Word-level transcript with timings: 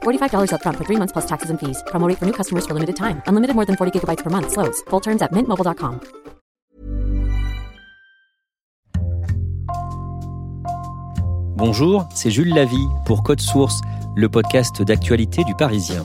slash 0.00 0.18
$45 0.28 0.50
upfront 0.52 0.76
for 0.76 0.84
three 0.84 0.96
months 0.96 1.12
plus 1.12 1.26
taxes 1.26 1.50
and 1.50 1.58
fees. 1.58 1.82
Promo 1.86 2.06
rate 2.06 2.18
for 2.18 2.26
new 2.26 2.32
customers 2.32 2.66
for 2.66 2.74
limited 2.74 2.96
time. 2.96 3.22
Unlimited 3.26 3.56
more 3.56 3.66
than 3.66 3.76
40 3.76 3.98
gigabytes 3.98 4.22
per 4.22 4.30
month. 4.30 4.52
Slows. 4.52 4.82
Full 4.90 5.00
terms 5.00 5.22
at 5.22 5.32
mintmobile.com. 5.32 6.00
Bonjour, 11.60 12.08
c'est 12.14 12.30
Jules 12.30 12.54
Lavie 12.54 12.88
pour 13.04 13.22
Code 13.22 13.42
Source, 13.42 13.82
le 14.16 14.30
podcast 14.30 14.80
d'actualité 14.80 15.44
du 15.44 15.54
Parisien. 15.54 16.02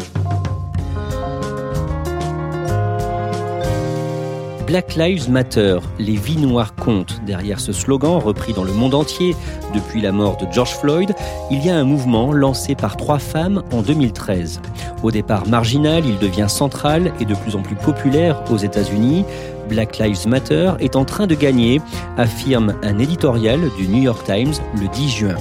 Black 4.68 4.96
Lives 4.96 5.30
Matter, 5.30 5.78
les 6.00 6.16
vies 6.16 6.38
noires 6.38 6.74
comptent. 6.74 7.22
Derrière 7.24 7.60
ce 7.60 7.72
slogan, 7.72 8.18
repris 8.18 8.52
dans 8.52 8.64
le 8.64 8.74
monde 8.74 8.96
entier 8.96 9.36
depuis 9.76 10.02
la 10.02 10.12
mort 10.12 10.38
de 10.38 10.48
George 10.52 10.76
Floyd, 10.76 11.14
il 11.52 11.64
y 11.64 11.70
a 11.70 11.76
un 11.76 11.84
mouvement 11.84 12.34
lancé 12.34 12.74
par 12.74 12.98
trois 12.98 13.20
femmes 13.20 13.62
en 13.72 13.84
2013. 13.84 14.62
Au 15.04 15.12
départ 15.12 15.48
marginal, 15.48 16.04
il 16.04 16.18
devient 16.18 16.48
central 16.50 17.14
et 17.20 17.26
de 17.26 17.36
plus 17.36 17.56
en 17.56 17.62
plus 17.62 17.76
populaire 17.76 18.42
aux 18.50 18.58
États-Unis. 18.58 19.24
Black 19.70 20.00
Lives 20.00 20.28
Matter 20.28 20.72
est 20.80 20.96
en 20.96 21.06
train 21.06 21.28
de 21.28 21.36
gagner, 21.36 21.80
affirme 22.18 22.74
un 22.82 22.98
éditorial 22.98 23.60
du 23.78 23.88
New 23.88 24.02
York 24.02 24.26
Times 24.26 24.54
le 24.82 24.88
10 24.88 25.10
juin. 25.10 25.36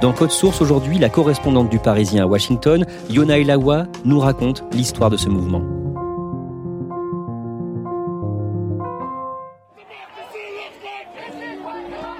Dans 0.00 0.12
Code 0.12 0.30
Source 0.30 0.60
aujourd'hui, 0.60 0.98
la 0.98 1.08
correspondante 1.08 1.68
du 1.68 1.80
Parisien 1.80 2.22
à 2.22 2.26
Washington, 2.26 2.86
Yona 3.10 3.38
Elawa, 3.38 3.86
nous 4.04 4.20
raconte 4.20 4.62
l'histoire 4.72 5.10
de 5.10 5.16
ce 5.16 5.28
mouvement. 5.28 5.77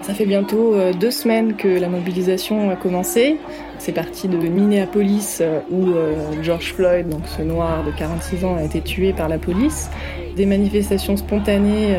Ça 0.09 0.15
fait 0.15 0.25
bientôt 0.25 0.73
euh, 0.73 0.95
deux 0.95 1.11
semaines 1.11 1.55
que 1.55 1.69
la 1.69 1.91
mobilisation 1.91 2.71
a 2.71 2.77
commencé. 2.77 3.37
C'est 3.79 3.93
parti 3.93 4.27
de 4.27 4.39
Minneapolis 4.39 5.41
euh, 5.43 5.61
où 5.71 5.91
euh, 5.91 6.15
George 6.43 6.73
Floyd, 6.73 7.11
donc 7.11 7.21
ce 7.27 7.43
noir 7.43 7.85
de 7.85 7.91
46 7.91 8.43
ans, 8.47 8.57
a 8.57 8.63
été 8.63 8.81
tué 8.81 9.13
par 9.13 9.29
la 9.29 9.37
police. 9.37 9.91
Des 10.35 10.47
manifestations 10.47 11.19
spontanées 11.19 11.99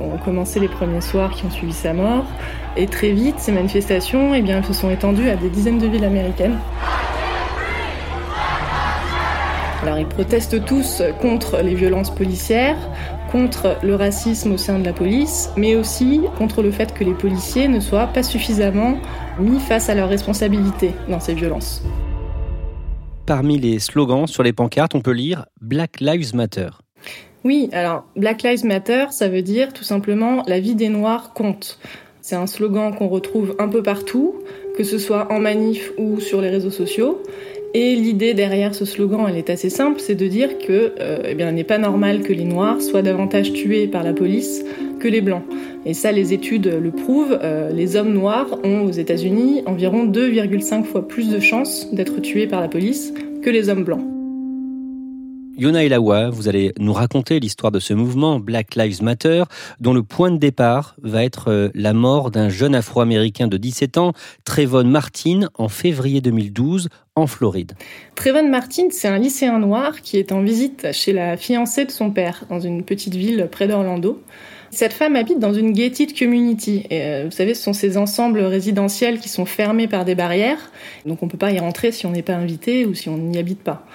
ont 0.00 0.18
commencé 0.24 0.58
les 0.58 0.66
premiers 0.66 1.02
soirs 1.02 1.30
qui 1.30 1.44
ont 1.44 1.50
suivi 1.50 1.72
sa 1.72 1.92
mort. 1.92 2.24
Et 2.76 2.88
très 2.88 3.12
vite, 3.12 3.36
ces 3.38 3.52
manifestations 3.52 4.34
eh 4.34 4.42
bien, 4.42 4.62
se 4.64 4.72
sont 4.72 4.90
étendues 4.90 5.28
à 5.28 5.36
des 5.36 5.48
dizaines 5.50 5.78
de 5.78 5.86
villes 5.86 6.04
américaines. 6.04 6.58
Alors 9.82 9.98
ils 9.98 10.06
protestent 10.06 10.64
tous 10.64 11.02
contre 11.20 11.58
les 11.62 11.74
violences 11.74 12.08
policières, 12.08 12.78
contre 13.34 13.76
le 13.82 13.96
racisme 13.96 14.52
au 14.52 14.56
sein 14.56 14.78
de 14.78 14.84
la 14.84 14.92
police, 14.92 15.50
mais 15.56 15.74
aussi 15.74 16.20
contre 16.38 16.62
le 16.62 16.70
fait 16.70 16.94
que 16.94 17.02
les 17.02 17.14
policiers 17.14 17.66
ne 17.66 17.80
soient 17.80 18.06
pas 18.06 18.22
suffisamment 18.22 18.96
mis 19.40 19.58
face 19.58 19.88
à 19.88 19.96
leurs 19.96 20.08
responsabilités 20.08 20.92
dans 21.08 21.18
ces 21.18 21.34
violences. 21.34 21.82
Parmi 23.26 23.58
les 23.58 23.80
slogans 23.80 24.28
sur 24.28 24.44
les 24.44 24.52
pancartes, 24.52 24.94
on 24.94 25.00
peut 25.00 25.10
lire 25.10 25.46
Black 25.60 26.00
Lives 26.00 26.32
Matter. 26.36 26.68
Oui, 27.42 27.70
alors 27.72 28.04
Black 28.14 28.44
Lives 28.44 28.64
Matter, 28.64 29.06
ça 29.10 29.28
veut 29.28 29.42
dire 29.42 29.72
tout 29.72 29.82
simplement 29.82 30.44
la 30.46 30.60
vie 30.60 30.76
des 30.76 30.88
Noirs 30.88 31.32
compte. 31.32 31.80
C'est 32.20 32.36
un 32.36 32.46
slogan 32.46 32.94
qu'on 32.94 33.08
retrouve 33.08 33.56
un 33.58 33.66
peu 33.66 33.82
partout, 33.82 34.36
que 34.76 34.84
ce 34.84 34.96
soit 34.96 35.32
en 35.32 35.40
manif 35.40 35.90
ou 35.98 36.20
sur 36.20 36.40
les 36.40 36.50
réseaux 36.50 36.70
sociaux. 36.70 37.20
Et 37.76 37.96
l'idée 37.96 38.34
derrière 38.34 38.72
ce 38.72 38.84
slogan, 38.84 39.26
elle 39.28 39.36
est 39.36 39.50
assez 39.50 39.68
simple, 39.68 39.98
c'est 39.98 40.14
de 40.14 40.28
dire 40.28 40.58
que, 40.58 40.94
euh, 41.00 41.22
eh 41.28 41.34
bien, 41.34 41.48
il 41.48 41.56
n'est 41.56 41.64
pas 41.64 41.78
normal 41.78 42.22
que 42.22 42.32
les 42.32 42.44
Noirs 42.44 42.80
soient 42.80 43.02
davantage 43.02 43.52
tués 43.52 43.88
par 43.88 44.04
la 44.04 44.12
police 44.12 44.64
que 45.00 45.08
les 45.08 45.20
Blancs. 45.20 45.42
Et 45.84 45.92
ça, 45.92 46.12
les 46.12 46.32
études 46.32 46.66
le 46.66 46.90
prouvent. 46.92 47.36
Euh, 47.42 47.70
les 47.72 47.96
hommes 47.96 48.12
noirs 48.12 48.46
ont 48.62 48.82
aux 48.82 48.92
États-Unis 48.92 49.62
environ 49.66 50.06
2,5 50.06 50.84
fois 50.84 51.06
plus 51.06 51.30
de 51.30 51.40
chances 51.40 51.92
d'être 51.92 52.20
tués 52.20 52.46
par 52.46 52.60
la 52.60 52.68
police 52.68 53.12
que 53.42 53.50
les 53.50 53.68
hommes 53.68 53.82
blancs. 53.82 54.14
Yona 55.56 55.84
Elawa, 55.84 56.30
vous 56.30 56.48
allez 56.48 56.72
nous 56.80 56.92
raconter 56.92 57.38
l'histoire 57.38 57.70
de 57.70 57.78
ce 57.78 57.94
mouvement 57.94 58.40
Black 58.40 58.74
Lives 58.74 59.04
Matter, 59.04 59.44
dont 59.78 59.94
le 59.94 60.02
point 60.02 60.32
de 60.32 60.36
départ 60.36 60.96
va 61.00 61.22
être 61.22 61.48
euh, 61.48 61.68
la 61.74 61.92
mort 61.92 62.32
d'un 62.32 62.48
jeune 62.48 62.74
Afro-Américain 62.74 63.46
de 63.46 63.56
17 63.56 63.98
ans, 63.98 64.12
Trayvon 64.44 64.82
Martin, 64.82 65.48
en 65.54 65.68
février 65.68 66.20
2012, 66.20 66.88
en 67.16 67.26
Floride. 67.26 67.72
Trayvon 68.16 68.48
Martin, 68.48 68.88
c'est 68.90 69.06
un 69.08 69.18
lycéen 69.18 69.58
noir 69.60 70.02
qui 70.02 70.18
est 70.18 70.32
en 70.32 70.42
visite 70.42 70.88
chez 70.92 71.12
la 71.12 71.36
fiancée 71.36 71.84
de 71.84 71.92
son 71.92 72.10
père, 72.10 72.44
dans 72.50 72.58
une 72.58 72.82
petite 72.82 73.14
ville 73.14 73.48
près 73.50 73.68
d'Orlando. 73.68 74.20
Cette 74.70 74.92
femme 74.92 75.14
habite 75.14 75.38
dans 75.38 75.54
une 75.54 75.72
gated 75.72 76.18
community. 76.18 76.84
Et, 76.90 77.02
euh, 77.02 77.24
vous 77.26 77.30
savez, 77.30 77.54
ce 77.54 77.62
sont 77.62 77.72
ces 77.72 77.96
ensembles 77.96 78.40
résidentiels 78.40 79.20
qui 79.20 79.28
sont 79.28 79.44
fermés 79.44 79.86
par 79.86 80.04
des 80.04 80.16
barrières. 80.16 80.72
Donc 81.06 81.22
on 81.22 81.26
ne 81.26 81.30
peut 81.30 81.38
pas 81.38 81.52
y 81.52 81.60
rentrer 81.60 81.92
si 81.92 82.06
on 82.06 82.10
n'est 82.10 82.22
pas 82.22 82.34
invité 82.34 82.84
ou 82.84 82.94
si 82.94 83.08
on 83.08 83.16
n'y 83.16 83.38
habite 83.38 83.62
pas. 83.62 83.86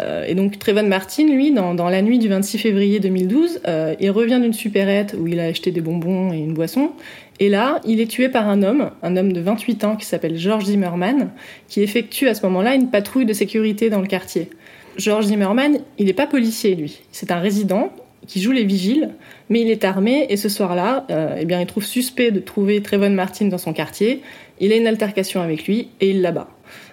Euh, 0.00 0.24
et 0.26 0.36
donc 0.36 0.58
Trayvon 0.60 0.86
Martin, 0.86 1.26
lui, 1.26 1.50
dans, 1.50 1.88
la 1.88 2.02
nuit 2.02 2.20
du 2.20 2.28
26 2.28 2.58
février 2.58 3.00
2012, 3.00 3.62
euh, 3.66 3.96
il 3.98 4.10
revient 4.10 4.38
d'une 4.40 4.52
supérette 4.52 5.16
où 5.18 5.26
il 5.26 5.40
a 5.40 5.44
acheté 5.44 5.72
des 5.72 5.80
bonbons 5.80 6.32
et 6.32 6.38
une 6.38 6.54
boisson. 6.54 6.92
Et 7.40 7.48
là, 7.48 7.80
il 7.84 8.00
est 8.00 8.10
tué 8.10 8.28
par 8.28 8.48
un 8.48 8.62
homme, 8.62 8.90
un 9.02 9.16
homme 9.16 9.32
de 9.32 9.40
28 9.40 9.84
ans 9.84 9.96
qui 9.96 10.06
s'appelle 10.06 10.36
George 10.36 10.64
Zimmerman, 10.64 11.30
qui 11.68 11.82
effectue 11.82 12.28
à 12.28 12.34
ce 12.34 12.42
moment-là 12.46 12.74
une 12.74 12.90
patrouille 12.90 13.26
de 13.26 13.32
sécurité 13.32 13.90
dans 13.90 14.00
le 14.00 14.06
quartier. 14.06 14.50
George 14.96 15.26
Zimmerman, 15.26 15.78
il 15.98 16.06
n'est 16.06 16.12
pas 16.12 16.26
policier, 16.26 16.74
lui. 16.74 17.00
C'est 17.12 17.30
un 17.30 17.38
résident 17.38 17.92
qui 18.26 18.40
joue 18.40 18.52
les 18.52 18.64
vigiles, 18.64 19.10
mais 19.48 19.60
il 19.60 19.70
est 19.70 19.84
armé 19.84 20.26
et 20.28 20.36
ce 20.36 20.48
soir-là, 20.48 21.06
euh, 21.10 21.36
eh 21.40 21.44
bien, 21.44 21.60
il 21.60 21.66
trouve 21.66 21.84
suspect 21.84 22.30
de 22.30 22.40
trouver 22.40 22.82
Trayvon 22.82 23.10
Martin 23.10 23.46
dans 23.46 23.58
son 23.58 23.72
quartier. 23.72 24.22
Il 24.60 24.72
a 24.72 24.76
une 24.76 24.86
altercation 24.86 25.40
avec 25.40 25.66
lui 25.66 25.88
et 26.00 26.10
il 26.10 26.20
l'abat. 26.20 26.48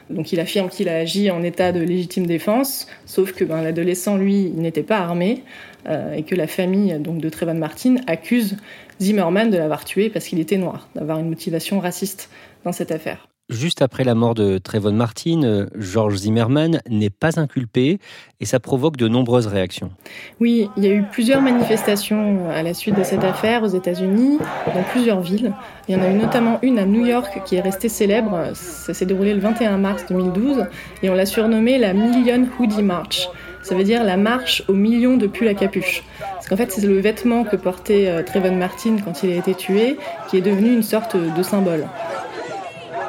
Donc 0.09 0.31
il 0.31 0.39
affirme 0.39 0.69
qu'il 0.69 0.87
a 0.87 0.97
agi 0.97 1.31
en 1.31 1.41
état 1.41 1.71
de 1.71 1.79
légitime 1.79 2.27
défense, 2.27 2.87
sauf 3.05 3.33
que 3.33 3.43
ben, 3.43 3.61
l'adolescent, 3.61 4.17
lui, 4.17 4.51
n'était 4.51 4.83
pas 4.83 4.99
armé 4.99 5.43
euh, 5.87 6.13
et 6.13 6.23
que 6.23 6.35
la 6.35 6.47
famille 6.47 6.93
donc, 6.99 7.19
de 7.19 7.29
Trayvon 7.29 7.55
Martin 7.55 7.95
accuse 8.05 8.57
Zimmerman 9.01 9.49
de 9.49 9.57
l'avoir 9.57 9.83
tué 9.83 10.09
parce 10.09 10.25
qu'il 10.27 10.39
était 10.39 10.57
noir, 10.57 10.89
d'avoir 10.95 11.19
une 11.19 11.29
motivation 11.29 11.79
raciste 11.79 12.29
dans 12.63 12.71
cette 12.71 12.91
affaire. 12.91 13.27
Juste 13.49 13.83
après 13.83 14.03
la 14.03 14.15
mort 14.15 14.33
de 14.33 14.57
Trayvon 14.57 14.93
Martin, 14.93 15.43
euh, 15.43 15.67
George 15.77 16.15
Zimmerman 16.15 16.81
n'est 16.89 17.11
pas 17.11 17.39
inculpé 17.39 17.99
et 18.39 18.45
ça 18.45 18.59
provoque 18.59 18.97
de 18.97 19.07
nombreuses 19.07 19.45
réactions. 19.45 19.91
Oui, 20.39 20.67
il 20.77 20.83
y 20.83 20.87
a 20.87 20.91
eu 20.91 21.03
plusieurs 21.03 21.43
manifestations 21.43 22.49
à 22.49 22.63
la 22.63 22.73
suite 22.73 22.97
de 22.97 23.03
cette 23.03 23.23
affaire 23.23 23.61
aux 23.61 23.67
États-Unis, 23.67 24.39
dans 24.65 24.83
plusieurs 24.89 25.21
villes. 25.21 25.53
Il 25.87 25.95
y 25.95 25.97
en 25.97 26.01
a 26.01 26.09
eu 26.09 26.15
notamment 26.15 26.57
une 26.63 26.79
à 26.79 26.85
New 26.85 27.05
York 27.05 27.43
qui 27.45 27.57
est 27.57 27.61
restée 27.61 27.87
célèbre. 27.87 28.55
Ça 28.55 28.95
s'est 28.95 29.05
déroulé 29.05 29.35
le 29.35 29.41
21 29.41 29.77
mars 29.77 30.05
2012 30.09 30.65
et 31.03 31.11
on 31.11 31.13
l'a 31.13 31.27
surnommée 31.27 31.77
la 31.77 31.93
Million 31.93 32.47
Hoodie 32.59 32.81
March. 32.81 33.29
Ça 33.61 33.75
veut 33.75 33.83
dire 33.83 34.03
la 34.03 34.17
marche 34.17 34.63
aux 34.67 34.73
millions 34.73 35.17
de 35.17 35.27
pulls 35.27 35.47
à 35.47 35.53
capuche. 35.53 36.03
Parce 36.19 36.47
qu'en 36.47 36.55
fait, 36.55 36.71
c'est 36.71 36.85
le 36.85 36.99
vêtement 36.99 37.43
que 37.43 37.55
portait 37.55 38.07
euh, 38.07 38.21
Trayvon 38.23 38.55
Martin 38.55 38.97
quand 39.03 39.23
il 39.23 39.31
a 39.31 39.35
été 39.35 39.53
tué 39.55 39.97
qui 40.29 40.37
est 40.37 40.41
devenu 40.41 40.71
une 40.71 40.83
sorte 40.83 41.15
de 41.15 41.43
symbole. 41.43 41.87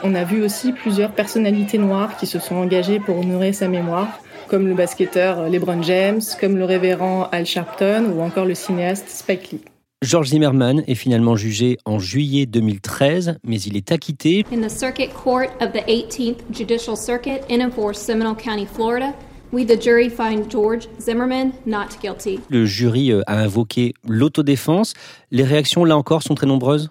On 0.08 0.14
a 0.14 0.23
vu 0.23 0.44
aussi 0.44 0.70
plusieurs 0.70 1.11
personnalités 1.11 1.79
noires 1.79 2.17
qui 2.17 2.29
se 2.29 2.38
sont 2.38 2.55
engagées 2.55 3.00
pour 3.00 3.19
honorer 3.19 3.53
sa 3.53 3.67
mémoire, 3.67 4.06
comme 4.47 4.69
le 4.69 4.75
basketteur 4.75 5.49
LeBron 5.49 5.82
James, 5.82 6.20
comme 6.41 6.56
le 6.56 6.64
révérend 6.64 7.29
Al 7.32 7.44
Sharpton 7.44 8.12
ou 8.14 8.20
encore 8.20 8.44
le 8.44 8.55
cinéaste 8.55 9.08
Spike 9.08 9.50
Lee. 9.50 9.61
George 10.03 10.29
Zimmerman 10.29 10.85
est 10.87 10.94
finalement 10.94 11.35
jugé 11.35 11.79
en 11.85 11.99
juillet 11.99 12.47
2013, 12.47 13.38
mais 13.43 13.61
il 13.61 13.76
est 13.76 13.91
acquitté. 13.91 14.47
In 14.53 14.61
the 14.61 14.70
Circuit 14.70 15.08
Court 15.08 15.49
of 15.61 15.73
the 15.73 15.85
18th 15.88 16.37
Judicial 16.52 16.97
Circuit 16.97 17.41
in 17.50 17.61
and 17.61 17.73
for 17.73 17.93
Seminole 17.93 18.37
County, 18.37 18.64
Florida, 18.64 19.12
We, 19.52 19.64
the 19.64 19.81
jury, 19.81 20.09
find 20.09 20.50
George 20.50 20.88
Zimmerman 21.00 21.52
not 21.67 21.99
guilty. 22.02 22.41
Le 22.49 22.67
jury 22.67 23.12
euh, 23.12 23.23
a 23.26 23.38
invoqué 23.38 23.94
l'autodéfense. 24.06 24.94
Les 25.31 25.44
réactions, 25.44 25.85
là 25.85 25.97
encore, 25.97 26.23
sont 26.23 26.35
très 26.35 26.47
nombreuses? 26.47 26.91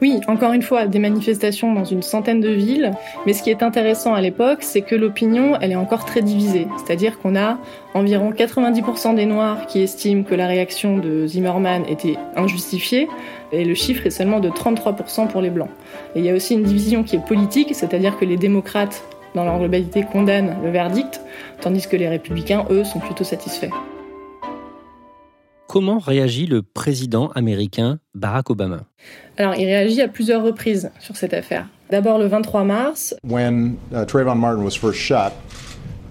Oui, 0.00 0.20
encore 0.26 0.52
une 0.52 0.62
fois, 0.62 0.86
des 0.86 0.98
manifestations 0.98 1.72
dans 1.72 1.84
une 1.84 2.02
centaine 2.02 2.40
de 2.40 2.48
villes. 2.48 2.92
Mais 3.26 3.32
ce 3.32 3.42
qui 3.42 3.50
est 3.50 3.62
intéressant 3.62 4.14
à 4.14 4.20
l'époque, 4.20 4.58
c'est 4.62 4.82
que 4.82 4.94
l'opinion, 4.94 5.56
elle 5.60 5.72
est 5.72 5.76
encore 5.76 6.04
très 6.04 6.22
divisée. 6.22 6.66
C'est-à-dire 6.76 7.18
qu'on 7.18 7.36
a 7.36 7.58
environ 7.94 8.32
90% 8.32 9.14
des 9.14 9.26
Noirs 9.26 9.66
qui 9.66 9.82
estiment 9.82 10.24
que 10.24 10.34
la 10.34 10.46
réaction 10.46 10.98
de 10.98 11.26
Zimmerman 11.26 11.84
était 11.88 12.16
injustifiée, 12.36 13.08
et 13.52 13.64
le 13.64 13.74
chiffre 13.74 14.06
est 14.06 14.10
seulement 14.10 14.40
de 14.40 14.48
33% 14.48 15.28
pour 15.28 15.40
les 15.40 15.50
Blancs. 15.50 15.70
Et 16.14 16.18
il 16.18 16.24
y 16.24 16.30
a 16.30 16.34
aussi 16.34 16.54
une 16.54 16.64
division 16.64 17.04
qui 17.04 17.16
est 17.16 17.24
politique, 17.24 17.74
c'est-à-dire 17.74 18.18
que 18.18 18.24
les 18.24 18.36
démocrates, 18.36 19.04
dans 19.34 19.44
leur 19.44 19.58
globalité, 19.58 20.04
condamnent 20.10 20.56
le 20.64 20.70
verdict, 20.70 21.20
tandis 21.60 21.86
que 21.86 21.96
les 21.96 22.08
républicains, 22.08 22.64
eux, 22.70 22.84
sont 22.84 22.98
plutôt 22.98 23.24
satisfaits. 23.24 23.70
Comment 25.74 25.98
réagit 25.98 26.46
le 26.46 26.62
président 26.62 27.30
américain 27.34 27.98
Barack 28.14 28.48
Obama? 28.48 28.82
Alors, 29.36 29.56
il 29.56 29.64
réagit 29.64 30.00
à 30.02 30.06
plusieurs 30.06 30.44
reprises 30.44 30.92
sur 31.00 31.16
cette 31.16 31.34
affaire. 31.34 31.66
D'abord 31.90 32.20
le 32.20 32.28
23 32.28 32.62
mars. 32.62 33.16
When 33.24 33.74
uh, 33.90 34.06
Trayvon 34.06 34.36
Martin 34.36 34.62
was 34.62 34.76
first 34.76 35.00
shot, 35.00 35.32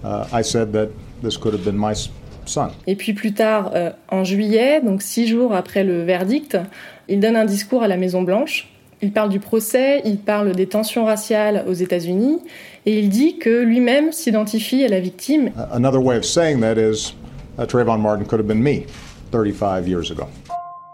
uh, 0.04 0.26
I 0.34 0.44
said 0.44 0.72
that 0.72 0.88
this 1.22 1.38
could 1.38 1.54
have 1.54 1.64
been 1.64 1.78
my 1.78 1.94
son. 2.44 2.72
Et 2.86 2.94
puis 2.94 3.14
plus 3.14 3.32
tard, 3.32 3.70
euh, 3.74 3.90
en 4.10 4.22
juillet, 4.22 4.82
donc 4.82 5.00
six 5.00 5.26
jours 5.26 5.54
après 5.54 5.82
le 5.82 6.02
verdict, 6.02 6.58
il 7.08 7.20
donne 7.20 7.36
un 7.36 7.46
discours 7.46 7.82
à 7.82 7.88
la 7.88 7.96
Maison 7.96 8.20
Blanche. 8.20 8.68
Il 9.00 9.12
parle 9.12 9.30
du 9.30 9.40
procès, 9.40 10.02
il 10.04 10.18
parle 10.18 10.52
des 10.52 10.66
tensions 10.66 11.06
raciales 11.06 11.64
aux 11.66 11.72
États-Unis, 11.72 12.40
et 12.84 12.98
il 12.98 13.08
dit 13.08 13.38
que 13.38 13.62
lui-même 13.62 14.12
s'identifie 14.12 14.84
à 14.84 14.88
la 14.88 15.00
victime. 15.00 15.52
Another 15.72 16.02
way 16.02 16.18
of 16.18 16.26
saying 16.26 16.60
that 16.60 16.74
is, 16.76 17.14
uh, 17.58 17.64
Trayvon 17.64 17.96
Martin 17.96 18.26
could 18.26 18.40
have 18.40 18.46
been 18.46 18.62
me. 18.62 18.84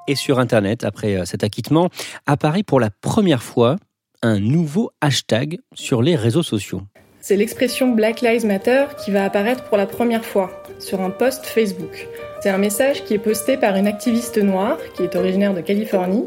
Et 0.08 0.14
sur 0.14 0.38
Internet, 0.38 0.84
après 0.84 1.16
euh, 1.16 1.25
cet 1.25 1.44
acquittement, 1.44 1.88
apparaît 2.26 2.62
pour 2.62 2.81
la 2.81 2.90
première 2.90 3.42
fois 3.42 3.76
un 4.22 4.38
nouveau 4.38 4.90
hashtag 5.00 5.58
sur 5.75 6.02
les 6.02 6.16
réseaux 6.16 6.42
sociaux. 6.42 6.82
C'est 7.20 7.37
l'expression 7.37 7.88
Black 7.92 8.22
Lives 8.22 8.46
Matter 8.46 8.87
qui 9.04 9.10
va 9.10 9.25
apparaître 9.25 9.64
pour 9.64 9.76
la 9.76 9.87
première 9.87 10.25
fois 10.25 10.50
sur 10.78 11.02
un 11.02 11.10
post 11.10 11.44
Facebook. 11.44 12.08
C'est 12.40 12.48
un 12.48 12.58
message 12.58 13.04
qui 13.04 13.14
est 13.14 13.19
posté 13.19 13.58
par 13.58 13.76
une 13.76 13.87
activiste 13.87 14.38
noire 14.38 14.78
qui 14.94 15.02
est 15.02 15.14
originaire 15.16 15.52
de 15.52 15.60
Californie. 15.60 16.25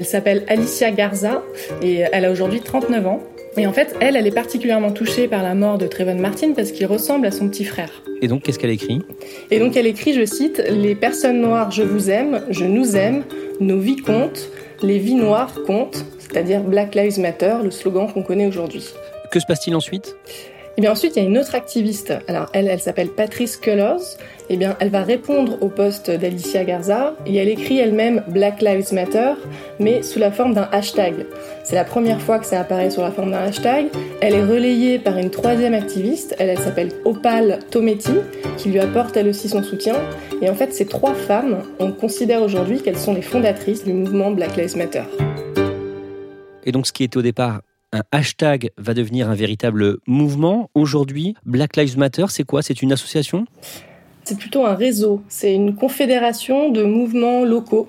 Elle 0.00 0.06
s'appelle 0.06 0.44
Alicia 0.48 0.90
Garza 0.90 1.42
et 1.82 1.98
elle 2.12 2.24
a 2.24 2.32
aujourd'hui 2.32 2.60
39 2.60 3.06
ans. 3.06 3.22
Et 3.56 3.66
en 3.66 3.72
fait, 3.72 3.94
elle, 4.00 4.16
elle 4.16 4.26
est 4.26 4.34
particulièrement 4.34 4.90
touchée 4.90 5.28
par 5.28 5.42
la 5.42 5.54
mort 5.54 5.78
de 5.78 5.86
Trayvon 5.86 6.16
Martin 6.16 6.52
parce 6.54 6.72
qu'il 6.72 6.86
ressemble 6.86 7.26
à 7.26 7.30
son 7.30 7.48
petit 7.48 7.64
frère. 7.64 7.90
Et 8.20 8.26
donc, 8.26 8.42
qu'est-ce 8.42 8.58
qu'elle 8.58 8.70
écrit? 8.70 9.00
Et 9.50 9.58
donc, 9.58 9.76
elle 9.76 9.86
écrit, 9.86 10.12
je 10.12 10.24
cite, 10.24 10.62
Les 10.68 10.94
personnes 10.94 11.40
noires, 11.40 11.70
je 11.70 11.82
vous 11.82 12.10
aime, 12.10 12.42
je 12.50 12.64
nous 12.64 12.96
aime, 12.96 13.22
nos 13.60 13.78
vies 13.78 13.96
comptent, 13.96 14.48
les 14.82 14.98
vies 14.98 15.14
noires 15.14 15.54
comptent, 15.66 16.04
c'est-à-dire 16.18 16.62
Black 16.62 16.94
Lives 16.94 17.20
Matter, 17.20 17.56
le 17.62 17.70
slogan 17.70 18.08
qu'on 18.12 18.22
connaît 18.22 18.46
aujourd'hui. 18.46 18.84
Que 19.30 19.38
se 19.38 19.46
passe-t-il 19.46 19.76
ensuite? 19.76 20.16
Et 20.76 20.80
bien 20.80 20.90
ensuite, 20.90 21.14
il 21.14 21.22
y 21.22 21.26
a 21.26 21.28
une 21.28 21.38
autre 21.38 21.54
activiste. 21.54 22.12
Alors 22.26 22.48
elle, 22.52 22.66
elle 22.66 22.80
s'appelle 22.80 23.08
Patrice 23.08 23.56
Cullors. 23.56 24.00
Et 24.50 24.56
bien, 24.56 24.76
elle 24.80 24.90
va 24.90 25.02
répondre 25.02 25.56
au 25.62 25.68
poste 25.68 26.10
d'Alicia 26.10 26.64
Garza 26.64 27.14
et 27.24 27.36
elle 27.36 27.48
écrit 27.48 27.78
elle-même 27.78 28.22
Black 28.28 28.60
Lives 28.60 28.92
Matter, 28.92 29.32
mais 29.78 30.02
sous 30.02 30.18
la 30.18 30.30
forme 30.30 30.52
d'un 30.52 30.68
hashtag. 30.70 31.26
C'est 31.62 31.76
la 31.76 31.84
première 31.84 32.20
fois 32.20 32.38
que 32.38 32.44
ça 32.44 32.60
apparaît 32.60 32.90
sous 32.90 33.00
la 33.00 33.10
forme 33.10 33.30
d'un 33.30 33.44
hashtag. 33.44 33.86
Elle 34.20 34.34
est 34.34 34.44
relayée 34.44 34.98
par 34.98 35.16
une 35.16 35.30
troisième 35.30 35.74
activiste. 35.74 36.34
Elle, 36.38 36.50
elle 36.50 36.58
s'appelle 36.58 36.90
Opal 37.04 37.60
Tometi, 37.70 38.12
qui 38.58 38.68
lui 38.68 38.80
apporte 38.80 39.16
elle 39.16 39.28
aussi 39.28 39.48
son 39.48 39.62
soutien. 39.62 39.94
Et 40.42 40.50
en 40.50 40.54
fait, 40.54 40.74
ces 40.74 40.86
trois 40.86 41.14
femmes, 41.14 41.62
on 41.78 41.92
considère 41.92 42.42
aujourd'hui 42.42 42.82
qu'elles 42.82 42.98
sont 42.98 43.14
les 43.14 43.22
fondatrices 43.22 43.84
du 43.84 43.92
mouvement 43.92 44.32
Black 44.32 44.56
Lives 44.56 44.76
Matter. 44.76 45.04
Et 46.64 46.72
donc, 46.72 46.86
ce 46.86 46.92
qui 46.92 47.04
était 47.04 47.16
au 47.16 47.22
départ 47.22 47.60
un 47.94 48.02
hashtag 48.10 48.70
va 48.76 48.92
devenir 48.92 49.30
un 49.30 49.34
véritable 49.34 49.98
mouvement. 50.06 50.68
Aujourd'hui, 50.74 51.36
Black 51.46 51.76
Lives 51.76 51.96
Matter, 51.96 52.26
c'est 52.28 52.42
quoi? 52.42 52.60
C'est 52.60 52.82
une 52.82 52.92
association? 52.92 53.46
C'est 54.24 54.36
plutôt 54.36 54.66
un 54.66 54.74
réseau. 54.74 55.22
C'est 55.28 55.54
une 55.54 55.76
confédération 55.76 56.70
de 56.70 56.82
mouvements 56.82 57.44
locaux. 57.44 57.88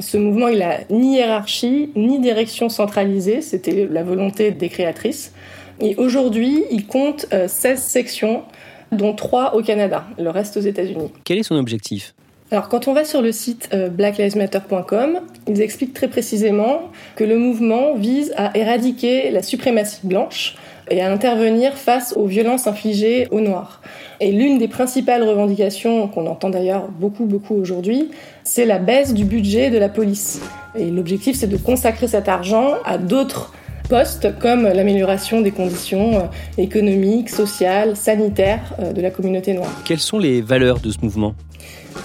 Ce 0.00 0.16
mouvement, 0.16 0.48
il 0.48 0.60
a 0.62 0.80
ni 0.90 1.16
hiérarchie, 1.16 1.90
ni 1.94 2.18
direction 2.18 2.68
centralisée. 2.68 3.42
C'était 3.42 3.86
la 3.88 4.02
volonté 4.02 4.50
des 4.50 4.68
créatrices. 4.68 5.32
Et 5.80 5.94
aujourd'hui, 5.96 6.64
il 6.72 6.86
compte 6.86 7.26
16 7.30 7.32
euh, 7.32 7.76
sections, 7.76 8.42
dont 8.90 9.14
3 9.14 9.54
au 9.54 9.62
Canada, 9.62 10.04
le 10.18 10.30
reste 10.30 10.56
aux 10.56 10.60
États-Unis. 10.60 11.12
Quel 11.24 11.38
est 11.38 11.42
son 11.44 11.56
objectif? 11.56 12.14
Alors 12.50 12.68
quand 12.68 12.88
on 12.88 12.92
va 12.92 13.04
sur 13.04 13.22
le 13.22 13.32
site 13.32 13.70
euh, 13.72 13.88
blacklivesmatter.com, 13.88 15.20
ils 15.48 15.60
expliquent 15.62 15.94
très 15.94 16.08
précisément 16.08 16.82
que 17.16 17.24
le 17.24 17.38
mouvement 17.38 17.94
vise 17.94 18.32
à 18.36 18.56
éradiquer 18.56 19.30
la 19.30 19.42
suprématie 19.42 20.00
blanche 20.06 20.56
et 20.90 21.00
à 21.00 21.10
intervenir 21.10 21.72
face 21.74 22.12
aux 22.16 22.26
violences 22.26 22.66
infligées 22.66 23.26
aux 23.30 23.40
Noirs. 23.40 23.80
Et 24.20 24.30
l'une 24.30 24.58
des 24.58 24.68
principales 24.68 25.22
revendications, 25.22 26.06
qu'on 26.08 26.26
entend 26.26 26.50
d'ailleurs 26.50 26.88
beaucoup 26.88 27.24
beaucoup 27.24 27.54
aujourd'hui, 27.54 28.10
c'est 28.44 28.66
la 28.66 28.78
baisse 28.78 29.14
du 29.14 29.24
budget 29.24 29.70
de 29.70 29.78
la 29.78 29.88
police. 29.88 30.40
Et 30.76 30.90
l'objectif 30.90 31.36
c'est 31.36 31.46
de 31.46 31.56
consacrer 31.56 32.08
cet 32.08 32.28
argent 32.28 32.74
à 32.84 32.98
d'autres 32.98 33.52
postes 33.88 34.38
comme 34.38 34.64
l'amélioration 34.64 35.40
des 35.40 35.50
conditions 35.50 36.16
euh, 36.18 36.22
économiques, 36.58 37.30
sociales, 37.30 37.96
sanitaires 37.96 38.74
euh, 38.78 38.92
de 38.92 39.00
la 39.00 39.10
communauté 39.10 39.54
noire. 39.54 39.82
Quelles 39.84 39.98
sont 39.98 40.18
les 40.18 40.40
valeurs 40.40 40.80
de 40.80 40.90
ce 40.90 40.98
mouvement? 41.02 41.34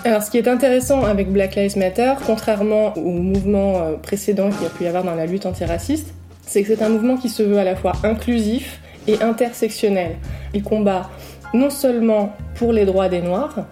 Alors, 0.05 0.23
ce 0.23 0.31
qui 0.31 0.37
est 0.37 0.47
intéressant 0.47 1.03
avec 1.03 1.31
Black 1.31 1.55
Lives 1.55 1.77
Matter, 1.77 2.13
contrairement 2.25 2.93
au 2.95 3.11
mouvement 3.11 3.81
euh, 3.81 3.93
précédent 3.93 4.49
qu'il 4.49 4.63
y 4.63 4.65
a 4.65 4.69
pu 4.69 4.83
y 4.83 4.87
avoir 4.87 5.03
dans 5.03 5.15
la 5.15 5.25
lutte 5.25 5.45
antiraciste, 5.45 6.13
c'est 6.45 6.63
que 6.63 6.69
c'est 6.69 6.83
un 6.83 6.89
mouvement 6.89 7.17
qui 7.17 7.27
se 7.27 7.43
veut 7.43 7.57
à 7.57 7.63
la 7.63 7.75
fois 7.75 7.93
inclusif 8.03 8.79
et 9.07 9.21
intersectionnel. 9.21 10.15
Il 10.53 10.63
combat 10.63 11.09
non 11.53 11.69
seulement 11.69 12.33
pour 12.55 12.71
les 12.71 12.85
droits 12.85 13.09
des 13.09 13.21
Noirs, 13.21 13.65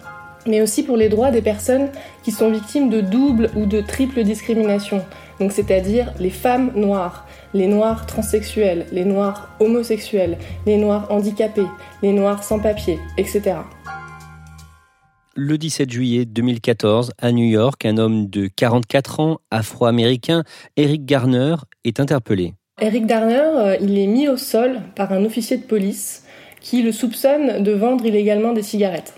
mais 0.46 0.60
aussi 0.60 0.82
pour 0.82 0.96
les 0.96 1.08
droits 1.08 1.30
des 1.30 1.42
personnes 1.42 1.88
qui 2.24 2.30
sont 2.30 2.50
victimes 2.50 2.90
de 2.90 3.00
double 3.00 3.50
ou 3.56 3.66
de 3.66 3.80
triple 3.80 4.22
discrimination. 4.22 5.04
Donc, 5.40 5.52
c'est-à-dire 5.52 6.12
les 6.18 6.30
femmes 6.30 6.72
noires, 6.74 7.26
les 7.54 7.68
noirs 7.68 8.06
transsexuels, 8.06 8.86
les 8.92 9.04
noirs 9.04 9.50
homosexuels, 9.60 10.36
les 10.66 10.76
noirs 10.76 11.06
handicapés, 11.10 11.66
les 12.02 12.12
noirs 12.12 12.42
sans 12.42 12.58
papier, 12.58 12.98
etc 13.16 13.56
le 15.38 15.56
17 15.56 15.88
juillet 15.88 16.24
2014, 16.24 17.12
à 17.16 17.30
New 17.30 17.44
York, 17.44 17.86
un 17.86 17.96
homme 17.96 18.26
de 18.26 18.48
44 18.48 19.20
ans, 19.20 19.38
afro-américain, 19.52 20.42
Eric 20.76 21.06
Garner, 21.06 21.54
est 21.84 22.00
interpellé. 22.00 22.54
Eric 22.80 23.06
Garner, 23.06 23.44
euh, 23.54 23.76
il 23.80 23.96
est 23.98 24.08
mis 24.08 24.26
au 24.26 24.36
sol 24.36 24.80
par 24.96 25.12
un 25.12 25.24
officier 25.24 25.56
de 25.56 25.62
police 25.62 26.24
qui 26.60 26.82
le 26.82 26.90
soupçonne 26.90 27.62
de 27.62 27.70
vendre 27.70 28.04
illégalement 28.04 28.52
des 28.52 28.64
cigarettes. 28.64 29.14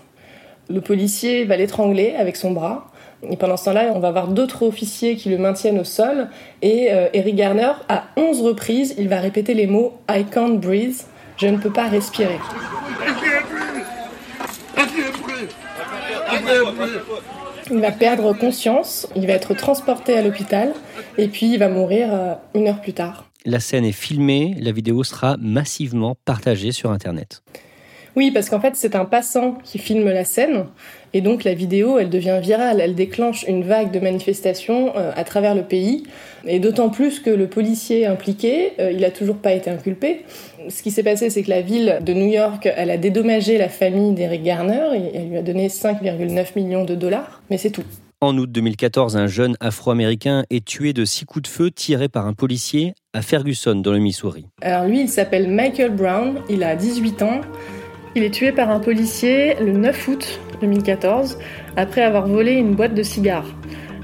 Le 0.69 0.79
policier 0.79 1.43
va 1.45 1.57
l'étrangler 1.57 2.13
avec 2.15 2.35
son 2.35 2.51
bras. 2.51 2.91
Et 3.27 3.35
pendant 3.35 3.57
ce 3.57 3.65
temps-là, 3.65 3.91
on 3.95 3.99
va 3.99 4.11
voir 4.11 4.27
d'autres 4.27 4.61
officiers 4.61 5.15
qui 5.15 5.29
le 5.29 5.39
maintiennent 5.39 5.79
au 5.79 5.83
sol. 5.83 6.29
Et 6.61 6.89
euh, 6.91 7.07
Eric 7.13 7.35
Garner, 7.35 7.71
à 7.89 8.03
11 8.15 8.43
reprises, 8.43 8.93
il 8.99 9.09
va 9.09 9.19
répéter 9.19 9.55
les 9.55 9.65
mots 9.65 9.97
I 10.07 10.23
can't 10.31 10.59
breathe, 10.59 11.01
je 11.37 11.47
ne 11.47 11.57
peux 11.57 11.71
pas 11.71 11.87
respirer. 11.87 12.37
Il 17.71 17.79
va 17.79 17.91
perdre 17.91 18.33
conscience, 18.33 19.07
il 19.15 19.27
va 19.27 19.33
être 19.33 19.53
transporté 19.53 20.17
à 20.17 20.21
l'hôpital 20.21 20.73
et 21.17 21.27
puis 21.27 21.53
il 21.53 21.59
va 21.59 21.69
mourir 21.69 22.09
euh, 22.11 22.33
une 22.53 22.67
heure 22.67 22.81
plus 22.81 22.93
tard. 22.93 23.29
La 23.45 23.59
scène 23.59 23.85
est 23.85 23.91
filmée, 23.91 24.55
la 24.59 24.71
vidéo 24.71 25.03
sera 25.03 25.37
massivement 25.39 26.15
partagée 26.25 26.71
sur 26.71 26.91
Internet. 26.91 27.41
Oui, 28.15 28.31
parce 28.31 28.49
qu'en 28.49 28.59
fait, 28.59 28.75
c'est 28.75 28.95
un 28.95 29.05
passant 29.05 29.57
qui 29.63 29.77
filme 29.77 30.09
la 30.09 30.25
scène. 30.25 30.65
Et 31.13 31.21
donc, 31.21 31.43
la 31.43 31.53
vidéo, 31.53 31.97
elle 31.99 32.09
devient 32.09 32.39
virale. 32.41 32.81
Elle 32.81 32.95
déclenche 32.95 33.43
une 33.47 33.63
vague 33.63 33.91
de 33.91 33.99
manifestations 33.99 34.93
euh, 34.95 35.11
à 35.15 35.23
travers 35.23 35.55
le 35.55 35.63
pays. 35.63 36.03
Et 36.45 36.59
d'autant 36.59 36.89
plus 36.89 37.19
que 37.19 37.29
le 37.29 37.47
policier 37.47 38.05
impliqué, 38.05 38.73
euh, 38.79 38.91
il 38.91 39.01
n'a 39.01 39.11
toujours 39.11 39.37
pas 39.37 39.53
été 39.53 39.69
inculpé. 39.69 40.25
Ce 40.69 40.83
qui 40.83 40.91
s'est 40.91 41.03
passé, 41.03 41.29
c'est 41.29 41.43
que 41.43 41.49
la 41.49 41.61
ville 41.61 41.99
de 42.01 42.13
New 42.13 42.27
York, 42.27 42.69
elle 42.75 42.91
a 42.91 42.97
dédommagé 42.97 43.57
la 43.57 43.69
famille 43.69 44.13
d'Eric 44.13 44.43
Garner 44.43 44.89
et 44.95 45.17
elle 45.17 45.29
lui 45.29 45.37
a 45.37 45.41
donné 45.41 45.67
5,9 45.67 46.47
millions 46.55 46.85
de 46.85 46.95
dollars. 46.95 47.41
Mais 47.49 47.57
c'est 47.57 47.71
tout. 47.71 47.83
En 48.23 48.37
août 48.37 48.51
2014, 48.51 49.17
un 49.17 49.25
jeune 49.25 49.57
afro-américain 49.59 50.43
est 50.51 50.63
tué 50.63 50.93
de 50.93 51.05
six 51.05 51.25
coups 51.25 51.41
de 51.41 51.47
feu 51.47 51.71
tirés 51.71 52.07
par 52.07 52.27
un 52.27 52.33
policier 52.33 52.93
à 53.13 53.23
Ferguson, 53.23 53.73
dans 53.73 53.91
le 53.91 53.97
Missouri. 53.97 54.45
Alors 54.61 54.85
lui, 54.85 55.01
il 55.01 55.09
s'appelle 55.09 55.49
Michael 55.49 55.89
Brown, 55.89 56.35
il 56.47 56.63
a 56.63 56.75
18 56.75 57.23
ans. 57.23 57.41
Il 58.13 58.23
est 58.23 58.29
tué 58.29 58.51
par 58.51 58.69
un 58.69 58.79
policier 58.79 59.55
le 59.61 59.71
9 59.71 60.07
août 60.09 60.39
2014 60.59 61.37
après 61.77 62.01
avoir 62.01 62.27
volé 62.27 62.51
une 62.53 62.75
boîte 62.75 62.93
de 62.93 63.03
cigares. 63.03 63.47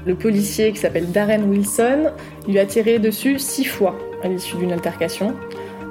Le 0.06 0.14
policier 0.14 0.72
qui 0.72 0.78
s'appelle 0.78 1.12
Darren 1.12 1.42
Wilson 1.42 2.12
lui 2.48 2.58
a 2.58 2.64
tiré 2.64 2.98
dessus 2.98 3.38
six 3.38 3.64
fois 3.64 3.98
à 4.22 4.28
l'issue 4.28 4.56
d'une 4.56 4.72
altercation. 4.72 5.34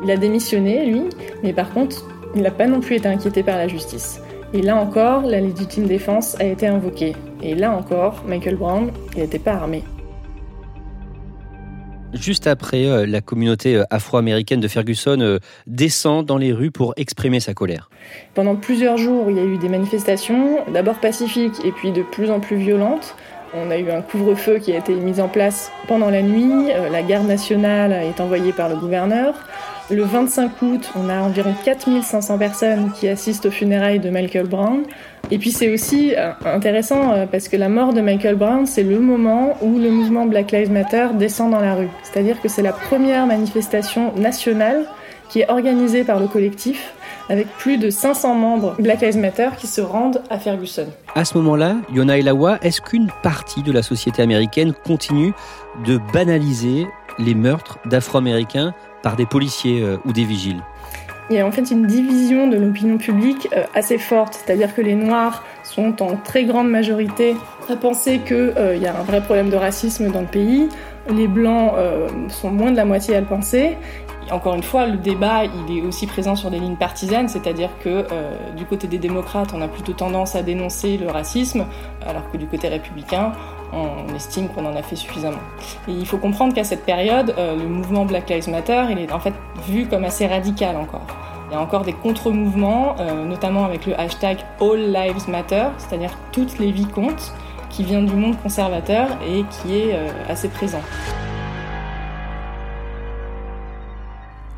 Il 0.03 0.09
a 0.09 0.17
démissionné, 0.17 0.87
lui, 0.87 1.03
mais 1.43 1.53
par 1.53 1.71
contre, 1.71 2.07
il 2.35 2.41
n'a 2.41 2.49
pas 2.49 2.65
non 2.65 2.79
plus 2.79 2.95
été 2.95 3.07
inquiété 3.07 3.43
par 3.43 3.55
la 3.55 3.67
justice. 3.67 4.19
Et 4.51 4.63
là 4.63 4.77
encore, 4.77 5.21
la 5.21 5.39
légitime 5.39 5.85
défense 5.85 6.39
a 6.39 6.45
été 6.45 6.65
invoquée. 6.65 7.15
Et 7.43 7.53
là 7.53 7.71
encore, 7.71 8.23
Michael 8.27 8.55
Brown 8.55 8.91
n'était 9.15 9.37
pas 9.37 9.53
armé. 9.53 9.83
Juste 12.13 12.47
après, 12.47 12.85
euh, 12.85 13.05
la 13.05 13.19
communauté 13.19 13.75
euh, 13.75 13.83
afro-américaine 13.89 14.61
de 14.61 14.67
Ferguson 14.69 15.17
euh, 15.19 15.39
descend 15.65 16.25
dans 16.25 16.37
les 16.37 16.53
rues 16.53 16.71
pour 16.71 16.93
exprimer 16.95 17.41
sa 17.41 17.53
colère. 17.53 17.89
Pendant 18.33 18.55
plusieurs 18.55 18.97
jours, 18.97 19.29
il 19.29 19.35
y 19.35 19.39
a 19.39 19.43
eu 19.43 19.57
des 19.57 19.67
manifestations, 19.67 20.59
d'abord 20.71 20.99
pacifiques 20.99 21.65
et 21.65 21.71
puis 21.71 21.91
de 21.91 22.03
plus 22.03 22.31
en 22.31 22.39
plus 22.39 22.55
violentes. 22.55 23.15
On 23.53 23.71
a 23.71 23.77
eu 23.77 23.91
un 23.91 24.01
couvre-feu 24.01 24.59
qui 24.59 24.71
a 24.71 24.77
été 24.77 24.93
mis 24.93 25.19
en 25.19 25.27
place 25.27 25.71
pendant 25.87 26.09
la 26.09 26.21
nuit, 26.21 26.69
la 26.91 27.01
garde 27.01 27.27
nationale 27.27 27.93
est 27.93 28.19
envoyée 28.19 28.51
par 28.51 28.67
le 28.67 28.75
gouverneur. 28.75 29.35
Le 29.89 30.03
25 30.03 30.61
août, 30.63 30.89
on 30.97 31.07
a 31.07 31.21
environ 31.21 31.53
4500 31.63 32.37
personnes 32.37 32.91
qui 32.91 33.07
assistent 33.07 33.45
aux 33.45 33.51
funérailles 33.51 34.01
de 34.01 34.09
Michael 34.09 34.45
Brown. 34.45 34.83
Et 35.31 35.37
puis 35.37 35.51
c'est 35.51 35.73
aussi 35.73 36.13
euh, 36.13 36.31
intéressant 36.43 37.13
euh, 37.13 37.25
parce 37.25 37.47
que 37.47 37.55
la 37.55 37.69
mort 37.69 37.93
de 37.93 38.01
Michael 38.01 38.35
Brown, 38.35 38.65
c'est 38.65 38.83
le 38.83 38.99
moment 38.99 39.57
où 39.61 39.79
le 39.79 39.89
mouvement 39.89 40.25
Black 40.25 40.51
Lives 40.51 40.71
Matter 40.71 41.07
descend 41.13 41.51
dans 41.51 41.61
la 41.61 41.75
rue. 41.75 41.87
C'est-à-dire 42.03 42.41
que 42.41 42.49
c'est 42.49 42.61
la 42.61 42.73
première 42.73 43.25
manifestation 43.27 44.13
nationale 44.17 44.85
qui 45.29 45.39
est 45.39 45.49
organisée 45.49 46.03
par 46.03 46.19
le 46.19 46.27
collectif 46.27 46.93
avec 47.29 47.47
plus 47.57 47.77
de 47.77 47.89
500 47.89 48.35
membres 48.35 48.75
Black 48.79 49.01
Lives 49.01 49.17
Matter 49.17 49.49
qui 49.57 49.67
se 49.67 49.79
rendent 49.79 50.21
à 50.29 50.37
Ferguson. 50.37 50.87
À 51.15 51.23
ce 51.23 51.37
moment-là, 51.37 51.77
Yona 51.93 52.17
Elawa, 52.17 52.57
est-ce 52.61 52.81
qu'une 52.81 53.07
partie 53.23 53.63
de 53.63 53.71
la 53.71 53.83
société 53.83 54.21
américaine 54.21 54.73
continue 54.85 55.33
de 55.85 55.97
banaliser 56.13 56.87
les 57.19 57.35
meurtres 57.35 57.79
d'Afro-Américains 57.85 58.73
des 59.15 59.25
policiers 59.25 59.81
euh, 59.81 59.97
ou 60.05 60.13
des 60.13 60.23
vigiles. 60.23 60.61
Il 61.29 61.35
y 61.35 61.39
a 61.39 61.45
en 61.45 61.51
fait 61.51 61.69
une 61.71 61.85
division 61.85 62.47
de 62.47 62.57
l'opinion 62.57 62.97
publique 62.97 63.49
euh, 63.55 63.63
assez 63.73 63.97
forte, 63.97 64.33
c'est-à-dire 64.33 64.73
que 64.73 64.81
les 64.81 64.95
Noirs 64.95 65.43
sont 65.63 66.01
en 66.01 66.15
très 66.15 66.45
grande 66.45 66.69
majorité 66.69 67.35
à 67.69 67.75
penser 67.75 68.19
qu'il 68.19 68.35
euh, 68.35 68.75
y 68.77 68.87
a 68.87 68.97
un 68.97 69.03
vrai 69.03 69.21
problème 69.21 69.49
de 69.49 69.57
racisme 69.57 70.09
dans 70.09 70.21
le 70.21 70.27
pays, 70.27 70.69
les 71.09 71.27
Blancs 71.27 71.71
sont 72.27 72.51
moins 72.51 72.69
de 72.69 72.75
la 72.75 72.83
moitié 72.83 73.15
à 73.15 73.21
le 73.21 73.25
penser, 73.25 73.77
encore 74.29 74.55
une 74.55 74.63
fois, 74.63 74.87
le 74.87 74.97
débat, 74.97 75.43
il 75.45 75.77
est 75.77 75.81
aussi 75.81 76.05
présent 76.05 76.35
sur 76.35 76.51
des 76.51 76.59
lignes 76.59 76.75
partisanes, 76.75 77.29
c'est-à-dire 77.29 77.69
que 77.81 78.05
du 78.57 78.65
côté 78.65 78.87
des 78.87 78.97
démocrates, 78.97 79.53
on 79.53 79.61
a 79.61 79.69
plutôt 79.69 79.93
tendance 79.93 80.35
à 80.35 80.41
dénoncer 80.43 80.97
le 80.97 81.07
racisme, 81.07 81.65
alors 82.05 82.29
que 82.29 82.35
du 82.35 82.45
côté 82.45 82.67
républicain, 82.67 83.31
on 83.73 84.13
estime 84.15 84.49
qu'on 84.49 84.65
en 84.65 84.75
a 84.75 84.81
fait 84.81 84.95
suffisamment. 84.95 85.39
Et 85.87 85.91
il 85.91 86.05
faut 86.05 86.17
comprendre 86.17 86.53
qu'à 86.53 86.63
cette 86.63 86.85
période, 86.85 87.33
euh, 87.37 87.55
le 87.55 87.67
mouvement 87.67 88.05
Black 88.05 88.29
Lives 88.29 88.49
Matter, 88.49 88.85
il 88.91 88.99
est 88.99 89.11
en 89.11 89.19
fait 89.19 89.33
vu 89.67 89.87
comme 89.87 90.03
assez 90.03 90.27
radical 90.27 90.75
encore. 90.77 91.05
Il 91.49 91.53
y 91.53 91.55
a 91.55 91.61
encore 91.61 91.83
des 91.83 91.93
contre-mouvements, 91.93 92.95
euh, 92.99 93.23
notamment 93.23 93.65
avec 93.65 93.85
le 93.85 93.97
hashtag 93.99 94.39
All 94.59 94.91
Lives 94.91 95.29
Matter, 95.29 95.67
c'est-à-dire 95.77 96.11
toutes 96.31 96.59
les 96.59 96.71
vies 96.71 96.87
comptent, 96.87 97.33
qui 97.69 97.83
vient 97.83 98.01
du 98.01 98.15
monde 98.15 98.35
conservateur 98.41 99.07
et 99.25 99.43
qui 99.43 99.77
est 99.77 99.93
euh, 99.93 100.09
assez 100.27 100.49
présent. 100.49 100.81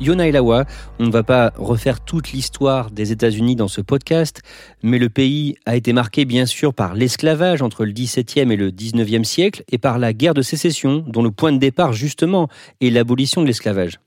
Yona 0.00 0.26
Elawa, 0.26 0.64
on 0.98 1.06
ne 1.06 1.10
va 1.10 1.22
pas 1.22 1.52
refaire 1.58 2.00
toute 2.00 2.32
l'histoire 2.32 2.90
des 2.90 3.12
États-Unis 3.12 3.54
dans 3.54 3.68
ce 3.68 3.82
podcast, 3.82 4.40
mais 4.82 4.98
le 4.98 5.10
pays 5.10 5.56
a 5.66 5.76
été 5.76 5.92
marqué 5.92 6.24
bien 6.24 6.46
sûr 6.46 6.72
par 6.72 6.94
l'esclavage 6.94 7.60
entre 7.60 7.84
le 7.84 7.92
XVIIe 7.92 8.50
et 8.50 8.56
le 8.56 8.70
XIXe 8.70 9.28
siècle 9.28 9.62
et 9.70 9.76
par 9.76 9.98
la 9.98 10.14
guerre 10.14 10.32
de 10.32 10.40
sécession, 10.40 11.04
dont 11.06 11.22
le 11.22 11.30
point 11.30 11.52
de 11.52 11.58
départ 11.58 11.92
justement 11.92 12.48
est 12.80 12.88
l'abolition 12.88 13.42
de 13.42 13.46
l'esclavage. 13.46 14.00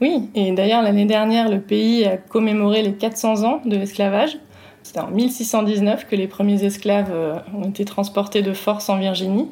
Oui, 0.00 0.28
et 0.34 0.50
d'ailleurs 0.50 0.82
l'année 0.82 1.06
dernière, 1.06 1.48
le 1.48 1.60
pays 1.60 2.04
a 2.04 2.16
commémoré 2.16 2.82
les 2.82 2.94
400 2.94 3.44
ans 3.44 3.62
de 3.64 3.76
l'esclavage. 3.76 4.38
C'est 4.82 4.98
en 4.98 5.10
1619 5.10 6.08
que 6.08 6.16
les 6.16 6.26
premiers 6.26 6.64
esclaves 6.64 7.12
euh, 7.12 7.36
ont 7.54 7.68
été 7.68 7.84
transportés 7.84 8.42
de 8.42 8.52
force 8.52 8.88
en 8.88 8.98
Virginie. 8.98 9.48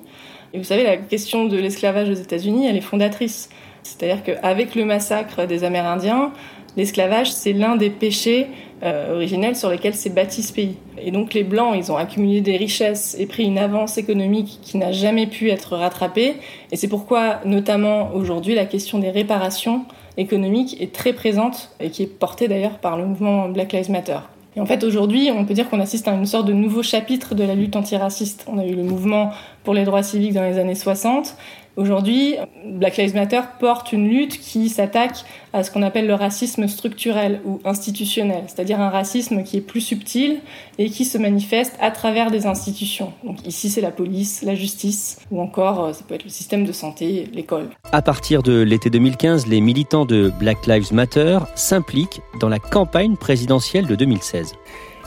Et 0.52 0.58
vous 0.58 0.64
savez, 0.64 0.84
la 0.84 0.96
question 0.96 1.46
de 1.46 1.56
l'esclavage 1.56 2.08
aux 2.08 2.14
États-Unis, 2.14 2.66
elle 2.66 2.76
est 2.76 2.80
fondatrice. 2.80 3.48
C'est-à-dire 3.84 4.24
qu'avec 4.24 4.74
le 4.74 4.84
massacre 4.84 5.46
des 5.46 5.62
Amérindiens, 5.62 6.32
l'esclavage, 6.76 7.32
c'est 7.32 7.52
l'un 7.52 7.76
des 7.76 7.90
péchés 7.90 8.48
euh, 8.82 9.14
originels 9.14 9.56
sur 9.56 9.70
lesquels 9.70 9.94
s'est 9.94 10.10
bâti 10.10 10.42
ce 10.42 10.52
pays. 10.52 10.76
Et 10.98 11.10
donc 11.10 11.34
les 11.34 11.44
Blancs, 11.44 11.74
ils 11.76 11.92
ont 11.92 11.96
accumulé 11.96 12.40
des 12.40 12.56
richesses 12.56 13.16
et 13.18 13.26
pris 13.26 13.44
une 13.44 13.58
avance 13.58 13.98
économique 13.98 14.58
qui 14.62 14.78
n'a 14.78 14.90
jamais 14.90 15.26
pu 15.26 15.50
être 15.50 15.76
rattrapée. 15.76 16.34
Et 16.72 16.76
c'est 16.76 16.88
pourquoi, 16.88 17.40
notamment 17.44 18.10
aujourd'hui, 18.14 18.54
la 18.54 18.64
question 18.64 18.98
des 18.98 19.10
réparations 19.10 19.84
économiques 20.16 20.80
est 20.80 20.92
très 20.92 21.12
présente 21.12 21.70
et 21.80 21.90
qui 21.90 22.02
est 22.02 22.06
portée 22.06 22.48
d'ailleurs 22.48 22.78
par 22.78 22.96
le 22.96 23.06
mouvement 23.06 23.48
Black 23.48 23.72
Lives 23.72 23.90
Matter. 23.90 24.18
Et 24.56 24.60
en 24.60 24.66
fait, 24.66 24.84
aujourd'hui, 24.84 25.30
on 25.34 25.44
peut 25.44 25.54
dire 25.54 25.68
qu'on 25.68 25.80
assiste 25.80 26.06
à 26.06 26.12
une 26.12 26.26
sorte 26.26 26.46
de 26.46 26.52
nouveau 26.52 26.82
chapitre 26.82 27.34
de 27.34 27.42
la 27.42 27.56
lutte 27.56 27.74
antiraciste. 27.74 28.44
On 28.46 28.58
a 28.58 28.64
eu 28.64 28.74
le 28.74 28.84
mouvement 28.84 29.30
pour 29.64 29.74
les 29.74 29.84
droits 29.84 30.04
civiques 30.04 30.34
dans 30.34 30.44
les 30.44 30.58
années 30.58 30.76
60. 30.76 31.36
Aujourd'hui, 31.76 32.36
Black 32.64 32.98
Lives 32.98 33.16
Matter 33.16 33.40
porte 33.58 33.92
une 33.92 34.08
lutte 34.08 34.38
qui 34.38 34.68
s'attaque 34.68 35.24
à 35.52 35.64
ce 35.64 35.72
qu'on 35.72 35.82
appelle 35.82 36.06
le 36.06 36.14
racisme 36.14 36.68
structurel 36.68 37.40
ou 37.44 37.60
institutionnel, 37.64 38.44
c'est-à-dire 38.46 38.80
un 38.80 38.90
racisme 38.90 39.42
qui 39.42 39.56
est 39.56 39.60
plus 39.60 39.80
subtil 39.80 40.38
et 40.78 40.88
qui 40.88 41.04
se 41.04 41.18
manifeste 41.18 41.76
à 41.80 41.90
travers 41.90 42.30
des 42.30 42.46
institutions. 42.46 43.12
Donc 43.24 43.44
ici, 43.44 43.70
c'est 43.70 43.80
la 43.80 43.90
police, 43.90 44.42
la 44.42 44.54
justice, 44.54 45.18
ou 45.32 45.40
encore, 45.40 45.86
euh, 45.86 45.92
ça 45.92 46.04
peut 46.06 46.14
être 46.14 46.24
le 46.24 46.30
système 46.30 46.64
de 46.64 46.72
santé, 46.72 47.28
l'école. 47.32 47.70
À 47.90 48.02
partir 48.02 48.44
de 48.44 48.62
l'été 48.62 48.88
2015, 48.88 49.48
les 49.48 49.60
militants 49.60 50.04
de 50.04 50.32
Black 50.38 50.68
Lives 50.68 50.92
Matter 50.92 51.40
s'impliquent 51.56 52.20
dans 52.38 52.48
la 52.48 52.60
campagne 52.60 53.16
présidentielle 53.16 53.88
de 53.88 53.96
2016. 53.96 54.52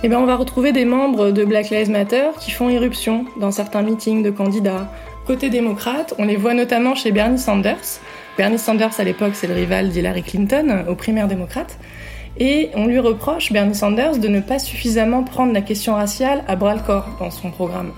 Eh 0.04 0.10
bien, 0.10 0.20
on 0.20 0.26
va 0.26 0.36
retrouver 0.36 0.74
des 0.74 0.86
membres 0.86 1.32
de 1.32 1.44
Black 1.44 1.72
Lives 1.72 1.90
Matter 1.90 2.30
qui 2.40 2.52
font 2.52 2.70
irruption 2.70 3.26
dans 3.40 3.52
certains 3.52 3.82
meetings 3.82 4.22
de 4.22 4.30
candidats, 4.30 4.92
Côté 5.28 5.50
démocrate, 5.50 6.14
on 6.20 6.24
les 6.24 6.38
voit 6.38 6.54
notamment 6.54 6.96
chez 6.96 7.12
Bernie 7.12 7.38
Sanders. 7.38 8.00
Bernie 8.38 8.58
Sanders, 8.58 8.98
à 8.98 9.04
l'époque, 9.04 9.34
c'est 9.34 9.48
le 9.48 9.56
rival 9.56 9.90
d'Hillary 9.90 10.24
Clinton 10.24 10.86
aux 10.88 10.96
primaires 10.96 11.28
démocrates. 11.28 11.78
Et 12.40 12.70
on 12.76 12.86
lui 12.86 12.98
reproche, 12.98 13.52
Bernie 13.52 13.76
Sanders, 13.76 14.20
de 14.20 14.30
ne 14.30 14.40
pas 14.40 14.58
suffisamment 14.58 15.26
prendre 15.26 15.52
la 15.52 15.60
question 15.60 15.96
raciale 15.96 16.46
à 16.48 16.56
bras 16.56 16.76
le 16.76 16.80
corps 16.80 17.18
dans 17.20 17.30
son 17.30 17.52
programme. 17.52 17.92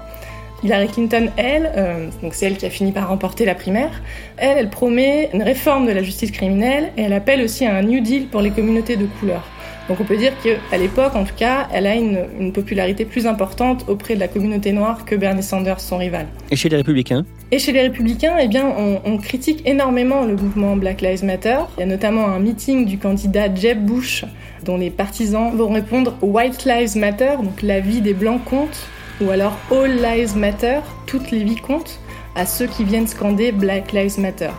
Hillary 0.64 0.88
Clinton, 0.88 1.30
elle, 1.38 1.72
euh, 1.78 2.10
donc 2.24 2.34
c'est 2.34 2.48
elle 2.48 2.58
qui 2.58 2.66
a 2.66 2.72
fini 2.72 2.92
par 2.92 3.08
remporter 3.10 3.46
la 3.46 3.54
primaire, 3.54 4.02
elle, 4.38 4.58
elle 4.58 4.70
promet 4.72 5.30
une 5.32 5.44
réforme 5.44 5.86
de 5.86 5.92
la 5.92 6.02
justice 6.02 6.32
criminelle 6.32 6.92
et 6.98 7.04
elle 7.04 7.14
appelle 7.14 7.44
aussi 7.44 7.64
à 7.64 7.76
un 7.76 7.84
New 7.84 8.02
Deal 8.02 8.26
pour 8.26 8.42
les 8.42 8.50
communautés 8.50 8.98
de 8.98 9.06
couleur. 9.06 9.48
Donc 9.90 10.00
on 10.00 10.04
peut 10.04 10.18
dire 10.18 10.34
qu'à 10.44 10.78
l'époque, 10.78 11.16
en 11.16 11.24
tout 11.24 11.34
cas, 11.36 11.68
elle 11.74 11.88
a 11.88 11.96
une, 11.96 12.54
popularité 12.54 13.06
plus 13.06 13.26
importante 13.26 13.86
auprès 13.88 14.14
de 14.14 14.20
la 14.20 14.28
communauté 14.28 14.72
noire 14.72 15.04
que 15.04 15.16
Bernie 15.16 15.42
Sanders, 15.42 15.80
son 15.80 15.98
rival. 15.98 16.28
Et 16.52 16.56
chez 16.56 16.70
les 16.70 16.78
républicains? 16.78 17.26
Et 17.52 17.58
chez 17.58 17.72
les 17.72 17.82
républicains, 17.82 18.38
eh 18.40 18.48
bien, 18.48 18.72
on, 18.78 19.02
on, 19.04 19.18
critique 19.18 19.64
énormément 19.66 20.26
le 20.26 20.36
mouvement 20.36 20.76
Black 20.76 21.02
Lives 21.02 21.26
Matter. 21.26 21.58
Il 21.78 21.80
y 21.80 21.84
a 21.84 21.86
notamment 21.88 22.28
un 22.28 22.40
meeting 22.40 22.86
du 22.86 23.00
candidat 23.00 23.54
Jeb 23.54 23.84
Bush, 23.84 24.26
dont 24.64 24.78
les 24.78 24.92
partisans 24.92 25.56
vont 25.56 25.74
répondre 25.74 26.16
White 26.22 26.66
Lives 26.66 26.96
Matter, 26.96 27.38
donc 27.42 27.64
la 27.64 27.80
vie 27.80 28.02
des 28.02 28.14
blancs 28.14 28.44
compte, 28.46 28.88
ou 29.22 29.32
alors 29.32 29.58
All 29.72 29.96
Lives 29.96 30.38
Matter, 30.38 30.82
toutes 31.08 31.32
les 31.32 31.44
vies 31.44 31.56
comptent, 31.56 32.00
à 32.36 32.46
ceux 32.46 32.68
qui 32.68 32.84
viennent 32.84 33.08
scander 33.08 33.52
Black 33.52 33.92
Lives 33.92 34.20
Matter. 34.20 34.52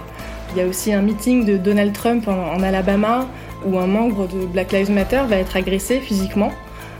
Il 0.52 0.58
y 0.58 0.62
a 0.62 0.66
aussi 0.66 0.92
un 0.92 1.02
meeting 1.02 1.44
de 1.44 1.56
Donald 1.56 1.92
Trump 1.92 2.26
en 2.26 2.60
Alabama 2.60 3.28
où 3.66 3.78
un 3.78 3.86
membre 3.86 4.26
de 4.26 4.46
Black 4.46 4.72
Lives 4.72 4.90
Matter 4.90 5.22
va 5.28 5.36
être 5.36 5.56
agressé 5.56 6.00
physiquement. 6.00 6.52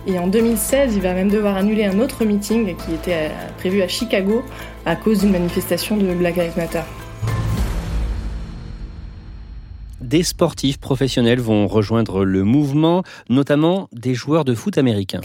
Et 0.06 0.18
en 0.18 0.26
2016, 0.26 0.94
il 0.96 1.02
va 1.02 1.12
même 1.12 1.30
devoir 1.30 1.56
annuler 1.56 1.84
un 1.84 1.98
autre 2.00 2.24
meeting 2.24 2.74
qui 2.76 2.94
était 2.94 3.30
prévu 3.58 3.82
à 3.82 3.88
Chicago 3.88 4.42
à 4.86 4.96
cause 4.96 5.20
d'une 5.20 5.32
manifestation 5.32 5.96
de 5.96 6.14
Black 6.14 6.36
Lives 6.36 6.56
Matter. 6.56 6.82
Des 10.00 10.22
sportifs 10.22 10.78
professionnels 10.78 11.40
vont 11.40 11.68
rejoindre 11.68 12.24
le 12.24 12.42
mouvement, 12.42 13.04
notamment 13.28 13.88
des 13.92 14.14
joueurs 14.14 14.44
de 14.44 14.54
foot 14.54 14.76
américains. 14.78 15.20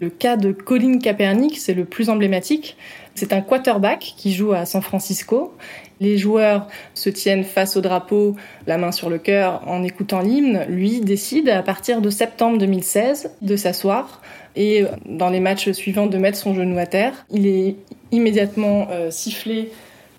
Le 0.00 0.10
cas 0.10 0.36
de 0.36 0.52
Colin 0.52 0.98
Kaepernick, 0.98 1.58
c'est 1.58 1.74
le 1.74 1.84
plus 1.84 2.08
emblématique. 2.08 2.76
C'est 3.16 3.32
un 3.32 3.40
quarterback 3.40 4.14
qui 4.16 4.32
joue 4.32 4.52
à 4.52 4.64
San 4.64 4.80
Francisco. 4.80 5.54
Les 6.00 6.16
joueurs 6.16 6.68
se 6.94 7.10
tiennent 7.10 7.44
face 7.44 7.76
au 7.76 7.80
drapeau, 7.80 8.36
la 8.66 8.78
main 8.78 8.92
sur 8.92 9.10
le 9.10 9.18
cœur, 9.18 9.62
en 9.66 9.82
écoutant 9.82 10.20
l'hymne. 10.20 10.64
Lui 10.68 11.00
décide, 11.00 11.48
à 11.48 11.62
partir 11.62 12.00
de 12.00 12.10
septembre 12.10 12.58
2016, 12.58 13.32
de 13.42 13.56
s'asseoir 13.56 14.22
et, 14.56 14.84
dans 15.06 15.30
les 15.30 15.40
matchs 15.40 15.70
suivants, 15.72 16.06
de 16.06 16.18
mettre 16.18 16.38
son 16.38 16.54
genou 16.54 16.78
à 16.78 16.86
terre. 16.86 17.26
Il 17.30 17.46
est 17.46 17.76
immédiatement 18.12 18.88
euh, 18.90 19.10
sifflé 19.10 19.70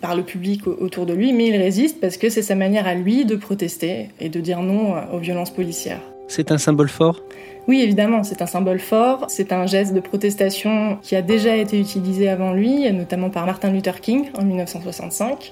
par 0.02 0.16
le 0.16 0.24
public 0.24 0.66
autour 0.68 1.06
de 1.06 1.14
lui, 1.14 1.34
mais 1.34 1.48
il 1.48 1.58
résiste 1.58 2.00
parce 2.00 2.18
que 2.18 2.30
c'est 2.30 2.42
sa 2.42 2.56
manière 2.56 2.88
à 2.88 2.96
lui 2.96 3.26
de 3.26 3.36
protester 3.36 4.10
et 4.20 4.30
de 4.30 4.40
dire 4.40 4.62
non 4.62 4.96
euh, 4.96 5.02
aux 5.14 5.20
violences 5.20 5.52
policières. 5.52 6.02
C'est 6.30 6.52
un 6.52 6.60
symbole 6.60 6.90
fort? 6.90 7.24
Oui, 7.68 7.82
évidemment, 7.82 8.24
c'est 8.24 8.44
un 8.44 8.46
symbole 8.46 8.80
fort, 8.80 9.26
c'est 9.30 9.52
un 9.52 9.66
geste 9.66 9.94
de 9.96 10.00
protestation 10.00 11.00
qui 11.02 11.16
a 11.16 11.24
déjà 11.24 11.56
été 11.58 11.80
utilisé 11.80 12.30
avant 12.30 12.54
lui, 12.54 12.90
notamment 12.94 13.32
par 13.32 13.48
Martin 13.48 13.72
Luther 13.72 14.00
King 14.00 14.30
en 14.38 14.46
1965. 14.46 15.52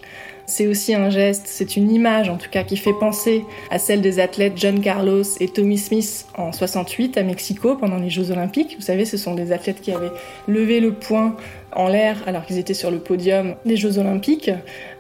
C'est 0.50 0.66
aussi 0.66 0.96
un 0.96 1.10
geste, 1.10 1.44
c'est 1.46 1.76
une 1.76 1.92
image 1.92 2.30
en 2.30 2.38
tout 2.38 2.50
cas 2.50 2.64
qui 2.64 2.78
fait 2.78 2.94
penser 2.94 3.44
à 3.70 3.80
celle 3.80 4.00
des 4.00 4.22
athlètes 4.22 4.54
John 4.56 4.80
Carlos 4.80 5.24
et 5.42 5.50
Tommy 5.50 5.78
Smith 5.78 6.26
en 6.38 6.54
68 6.54 7.18
à 7.18 7.24
Mexico 7.24 7.76
pendant 7.76 7.98
les 7.98 8.10
Jeux 8.10 8.32
Olympiques. 8.32 8.78
Vous 8.78 8.86
savez, 8.86 9.04
ce 9.04 9.18
sont 9.18 9.36
des 9.36 9.52
athlètes 9.52 9.82
qui 9.82 9.92
avaient 9.92 10.12
levé 10.48 10.80
le 10.80 10.94
poing 10.94 11.36
en 11.74 11.90
l'air 11.90 12.24
alors 12.28 12.46
qu'ils 12.46 12.58
étaient 12.60 12.74
sur 12.74 12.92
le 12.92 13.00
podium 13.00 13.56
des 13.66 13.76
Jeux 13.76 14.00
Olympiques. 14.00 14.50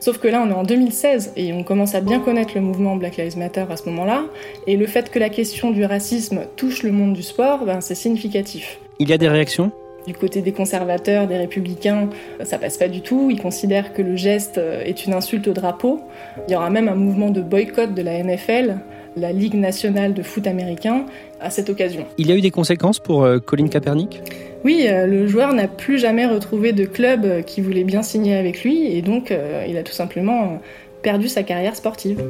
Sauf 0.01 0.17
que 0.17 0.27
là, 0.27 0.43
on 0.45 0.49
est 0.49 0.53
en 0.53 0.63
2016 0.63 1.31
et 1.37 1.53
on 1.53 1.63
commence 1.63 1.95
à 1.95 2.01
bien 2.01 2.19
connaître 2.19 2.51
le 2.53 2.61
mouvement 2.61 2.97
Black 2.97 3.15
Lives 3.15 3.37
Matter 3.37 3.63
à 3.69 3.77
ce 3.77 3.87
moment-là. 3.89 4.25
Et 4.67 4.75
le 4.75 4.85
fait 4.85 5.09
que 5.09 5.17
la 5.17 5.29
question 5.29 5.71
du 5.71 5.85
racisme 5.85 6.41
touche 6.57 6.83
le 6.83 6.91
monde 6.91 7.13
du 7.13 7.23
sport, 7.23 7.63
ben, 7.63 7.79
c'est 7.79 7.95
significatif. 7.95 8.79
Il 8.99 9.07
y 9.07 9.13
a 9.13 9.17
des 9.17 9.29
réactions? 9.29 9.71
Du 10.07 10.13
côté 10.13 10.41
des 10.41 10.53
conservateurs, 10.53 11.27
des 11.27 11.37
républicains, 11.37 12.09
ça 12.43 12.57
passe 12.57 12.77
pas 12.77 12.87
du 12.87 13.01
tout. 13.01 13.29
Ils 13.29 13.39
considèrent 13.39 13.93
que 13.93 14.01
le 14.01 14.15
geste 14.15 14.57
est 14.57 15.05
une 15.05 15.13
insulte 15.13 15.47
au 15.47 15.53
drapeau. 15.53 16.01
Il 16.47 16.53
y 16.53 16.55
aura 16.55 16.69
même 16.69 16.87
un 16.87 16.95
mouvement 16.95 17.29
de 17.29 17.41
boycott 17.41 17.93
de 17.93 18.01
la 18.01 18.23
NFL, 18.23 18.77
la 19.17 19.31
Ligue 19.31 19.55
nationale 19.55 20.13
de 20.13 20.23
foot 20.23 20.47
américain, 20.47 21.05
à 21.39 21.49
cette 21.49 21.69
occasion. 21.69 22.05
Il 22.17 22.27
y 22.27 22.31
a 22.31 22.35
eu 22.35 22.41
des 22.41 22.51
conséquences 22.51 22.99
pour 22.99 23.23
euh, 23.23 23.39
Colin 23.39 23.67
Kaepernick? 23.67 24.21
Oui, 24.63 24.85
euh, 24.87 25.05
le 25.05 25.27
joueur 25.27 25.53
n'a 25.53 25.67
plus 25.67 25.99
jamais 25.99 26.25
retrouvé 26.25 26.73
de 26.73 26.85
club 26.85 27.43
qui 27.45 27.61
voulait 27.61 27.83
bien 27.83 28.03
signer 28.03 28.35
avec 28.35 28.63
lui 28.63 28.87
et 28.87 29.01
donc 29.01 29.31
euh, 29.31 29.65
il 29.67 29.77
a 29.77 29.83
tout 29.83 29.93
simplement 29.93 30.59
perdu 31.01 31.27
sa 31.27 31.43
carrière 31.43 31.75
sportive. 31.75 32.21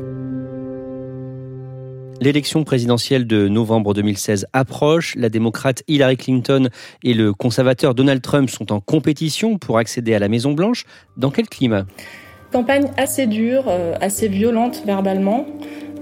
L'élection 2.20 2.64
présidentielle 2.64 3.28
de 3.28 3.48
novembre 3.48 3.94
2016 3.94 4.48
approche. 4.52 5.16
La 5.16 5.30
démocrate 5.30 5.84
Hillary 5.88 6.18
Clinton 6.18 6.70
et 7.04 7.14
le 7.14 7.34
conservateur 7.34 7.94
Donald 7.94 8.22
Trump 8.22 8.50
sont 8.50 8.72
en 8.72 8.80
compétition 8.80 9.58
pour 9.60 9.78
accéder 9.78 10.16
à 10.16 10.20
la 10.20 10.28
Maison 10.28 10.54
Blanche. 10.54 10.86
Dans 11.16 11.30
quel 11.30 11.48
climat? 11.48 11.86
Campagne 12.52 12.88
assez 12.98 13.28
dure, 13.28 13.66
euh, 13.68 13.94
assez 14.02 14.28
violente 14.28 14.82
verbalement. 14.86 15.46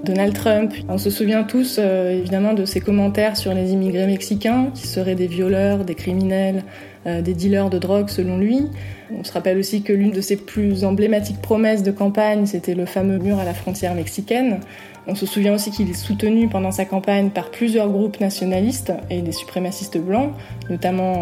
Donald 0.05 0.34
Trump, 0.36 0.72
on 0.88 1.00
se 1.00 1.10
souvient 1.10 1.43
tous 1.43 1.77
euh, 1.79 2.12
évidemment 2.12 2.53
de 2.53 2.63
ses 2.63 2.79
commentaires 2.79 3.36
sur 3.36 3.53
les 3.53 3.72
immigrés 3.72 4.05
mexicains 4.05 4.69
qui 4.74 4.88
seraient 4.88 5.15
des 5.15 5.25
violeurs, 5.25 5.84
des 5.84 5.95
criminels, 5.95 6.63
euh, 7.07 7.22
des 7.22 7.34
dealers 7.34 7.72
de 7.72 7.79
drogue 7.79 8.10
selon 8.10 8.38
lui. 8.38 8.67
On 9.12 9.24
se 9.24 9.34
rappelle 9.34 9.57
aussi 9.57 9.81
que 9.81 9.91
l'une 9.91 10.12
de 10.12 10.22
ses 10.22 10.38
plus 10.38 10.86
emblématiques 10.86 11.41
promesses 11.41 11.81
de 11.81 11.91
campagne, 11.91 12.45
c'était 12.45 12.75
le 12.75 12.86
fameux 12.86 13.17
mur 13.17 13.39
à 13.39 13.45
la 13.45 13.53
frontière 13.53 13.95
mexicaine. 13.95 14.60
On 15.07 15.13
se 15.13 15.25
souvient 15.27 15.53
aussi 15.53 15.69
qu'il 15.69 15.89
est 15.89 15.93
soutenu 15.93 16.47
pendant 16.47 16.71
sa 16.71 16.85
campagne 16.85 17.29
par 17.29 17.51
plusieurs 17.51 17.89
groupes 17.89 18.19
nationalistes 18.19 18.91
et 19.12 19.21
des 19.21 19.31
suprémacistes 19.31 20.00
blancs, 20.00 20.31
notamment 20.69 21.13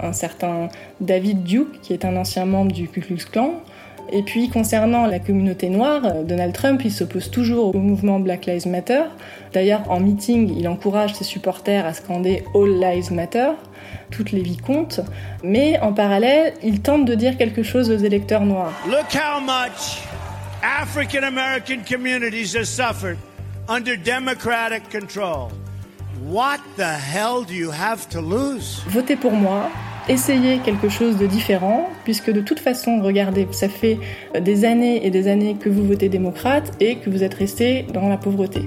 euh, 0.00 0.06
un 0.08 0.12
certain 0.12 0.68
David 1.00 1.42
Duke, 1.42 1.80
qui 1.80 1.94
est 1.94 2.04
un 2.04 2.16
ancien 2.16 2.44
membre 2.44 2.72
du 2.72 2.88
Ku 2.88 3.00
Klux 3.00 3.24
Klan. 3.30 3.54
Et 4.10 4.22
puis 4.22 4.50
concernant 4.50 5.06
la 5.06 5.18
communauté 5.18 5.70
noire, 5.70 6.02
euh, 6.04 6.22
Donald 6.24 6.52
Trump, 6.52 6.82
il 6.84 6.92
s'oppose 6.92 7.30
toujours 7.30 7.74
au 7.74 7.78
mouvement 7.78 8.20
Black 8.20 8.44
Lives 8.44 8.68
Matter. 8.68 9.04
D'ailleurs, 9.54 9.90
en 9.90 10.00
meeting, 10.00 10.54
il 10.58 10.68
encourage 10.68 11.14
ses 11.14 11.24
supporters 11.24 11.86
à 11.86 11.94
scander 11.94 12.44
All 12.54 12.78
Lives 12.78 13.12
Matter. 13.12 13.52
Toutes 14.10 14.32
les 14.32 14.42
vies 14.42 14.58
comptent. 14.58 15.00
Mais 15.42 15.78
en 15.80 15.94
parallèle, 15.94 16.52
il 16.62 16.82
tente 16.82 17.06
de 17.06 17.14
dire 17.14 17.38
quelque 17.38 17.62
chose 17.62 17.90
aux 17.90 17.96
électeurs 17.96 18.44
noirs. 18.44 18.74
Look 18.86 19.14
how 19.14 19.40
much 19.40 20.11
African 20.62 21.24
American 21.24 21.82
communities 21.82 22.54
have 22.54 22.68
suffered 22.68 23.18
under 23.68 23.96
democratic 23.96 24.88
control. 24.90 25.50
What 26.20 26.60
the 26.76 26.84
hell 26.84 27.42
do 27.42 27.52
you 27.52 27.72
have 27.72 28.08
to 28.10 28.20
lose? 28.20 28.80
Votez 28.86 29.16
pour 29.16 29.32
moi. 29.32 29.68
Essayez 30.08 30.58
quelque 30.64 30.88
chose 30.88 31.16
de 31.16 31.26
différent, 31.26 31.88
puisque 32.04 32.30
de 32.30 32.40
toute 32.40 32.60
façon, 32.60 33.02
regardez, 33.02 33.48
ça 33.50 33.68
fait 33.68 33.98
des 34.40 34.64
années 34.64 35.04
et 35.04 35.10
des 35.10 35.26
années 35.26 35.56
que 35.56 35.68
vous 35.68 35.84
votez 35.84 36.08
démocrate 36.08 36.72
et 36.80 36.96
que 36.96 37.10
vous 37.10 37.24
êtes 37.24 37.34
resté 37.34 37.84
dans 37.92 38.08
la 38.08 38.16
pauvreté. 38.16 38.62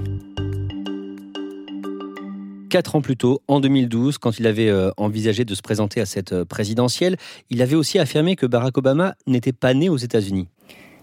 Quatre 2.69 2.97
ans 2.97 3.01
plus 3.01 3.15
tôt, 3.15 3.41
en 3.47 3.61
2012, 3.61 4.17
quand 4.17 4.37
il 4.37 4.47
avait 4.47 4.67
euh, 4.67 4.91
envisagé 4.97 5.45
de 5.45 5.55
se 5.55 5.61
présenter 5.61 6.01
à 6.01 6.05
cette 6.05 6.33
euh, 6.33 6.43
présidentielle, 6.43 7.15
il 7.49 7.61
avait 7.61 7.75
aussi 7.75 7.99
affirmé 7.99 8.35
que 8.35 8.45
Barack 8.45 8.77
Obama 8.77 9.15
n'était 9.27 9.53
pas 9.53 9.73
né 9.73 9.87
aux 9.87 9.95
États-Unis. 9.95 10.49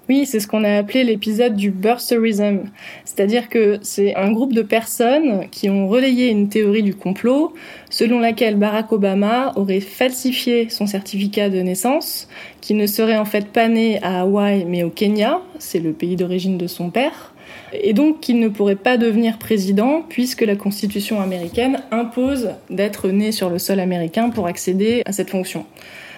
Oui, 0.09 0.27
c'est 0.27 0.41
ce 0.41 0.49
qu'on 0.49 0.65
a 0.65 0.79
appelé 0.79 1.05
l'épisode 1.05 1.55
du 1.55 1.71
birtherism. 1.71 2.65
C'est-à-dire 3.05 3.49
que 3.49 3.79
c'est 3.83 4.17
un 4.17 4.33
groupe 4.33 4.53
de 4.53 4.63
personnes 4.63 5.49
qui 5.51 5.71
ont 5.71 5.89
relayé 5.89 6.29
une 6.29 6.49
théorie 6.49 6.83
du 6.83 6.95
complot 6.95 7.55
selon 7.89 8.19
laquelle 8.19 8.57
Barack 8.57 8.91
Obama 8.91 9.53
aurait 9.55 9.81
falsifié 9.81 10.69
son 10.71 10.87
certificat 10.87 11.51
de 11.51 11.61
naissance, 11.61 12.29
qui 12.61 12.75
ne 12.75 12.87
serait 12.87 13.17
en 13.17 13.25
fait 13.25 13.47
pas 13.47 13.69
né 13.69 14.03
à 14.03 14.23
Hawaï 14.23 14.65
mais 14.65 14.83
au 14.83 14.91
Kenya, 14.91 15.41
c'est 15.59 15.79
le 15.79 15.93
pays 15.93 16.17
d'origine 16.17 16.59
de 16.59 16.67
son 16.67 16.91
père, 16.91 17.33
et 17.73 17.93
donc 17.93 18.21
qu'il 18.21 18.41
ne 18.41 18.49
pourrait 18.49 18.77
pas 18.77 18.97
devenir 18.97 19.39
président 19.39 20.03
puisque 20.09 20.43
la 20.43 20.57
Constitution 20.57 21.21
américaine 21.21 21.81
impose 21.93 22.51
d'être 22.71 23.09
né 23.09 23.31
sur 23.31 23.51
le 23.51 23.59
sol 23.59 23.79
américain 23.79 24.31
pour 24.31 24.47
accéder 24.47 25.03
à 25.07 25.13
cette 25.13 25.31
fonction. 25.31 25.65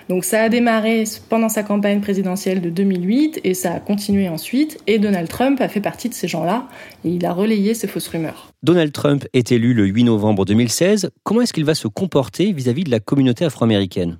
Donc 0.09 0.25
ça 0.25 0.43
a 0.43 0.49
démarré 0.49 1.05
pendant 1.29 1.49
sa 1.49 1.63
campagne 1.63 2.01
présidentielle 2.01 2.61
de 2.61 2.71
2008 2.71 3.41
et 3.45 3.55
ça 3.55 3.73
a 3.73 3.81
continué 3.81 4.29
ensuite. 4.29 4.79
Et 4.87 4.99
Donald 4.99 5.29
Trump 5.29 5.61
a 5.61 5.69
fait 5.69 5.81
partie 5.81 6.09
de 6.09 6.15
ces 6.15 6.29
gens-là 6.29 6.69
et 7.05 7.11
il 7.11 7.25
a 7.25 7.33
relayé 7.33 7.75
ces 7.75 7.87
fausses 7.87 8.09
rumeurs. 8.09 8.51
Donald 8.63 8.93
Trump 8.93 9.27
est 9.33 9.53
élu 9.53 9.75
le 9.75 9.87
8 9.87 10.05
novembre 10.05 10.45
2016. 10.45 11.11
Comment 11.23 11.43
est-ce 11.43 11.53
qu'il 11.53 11.65
va 11.65 11.75
se 11.75 11.89
comporter 11.89 12.53
vis-à-vis 12.53 12.85
de 12.85 12.91
la 12.91 13.01
communauté 13.01 13.45
afro-américaine? 13.45 14.19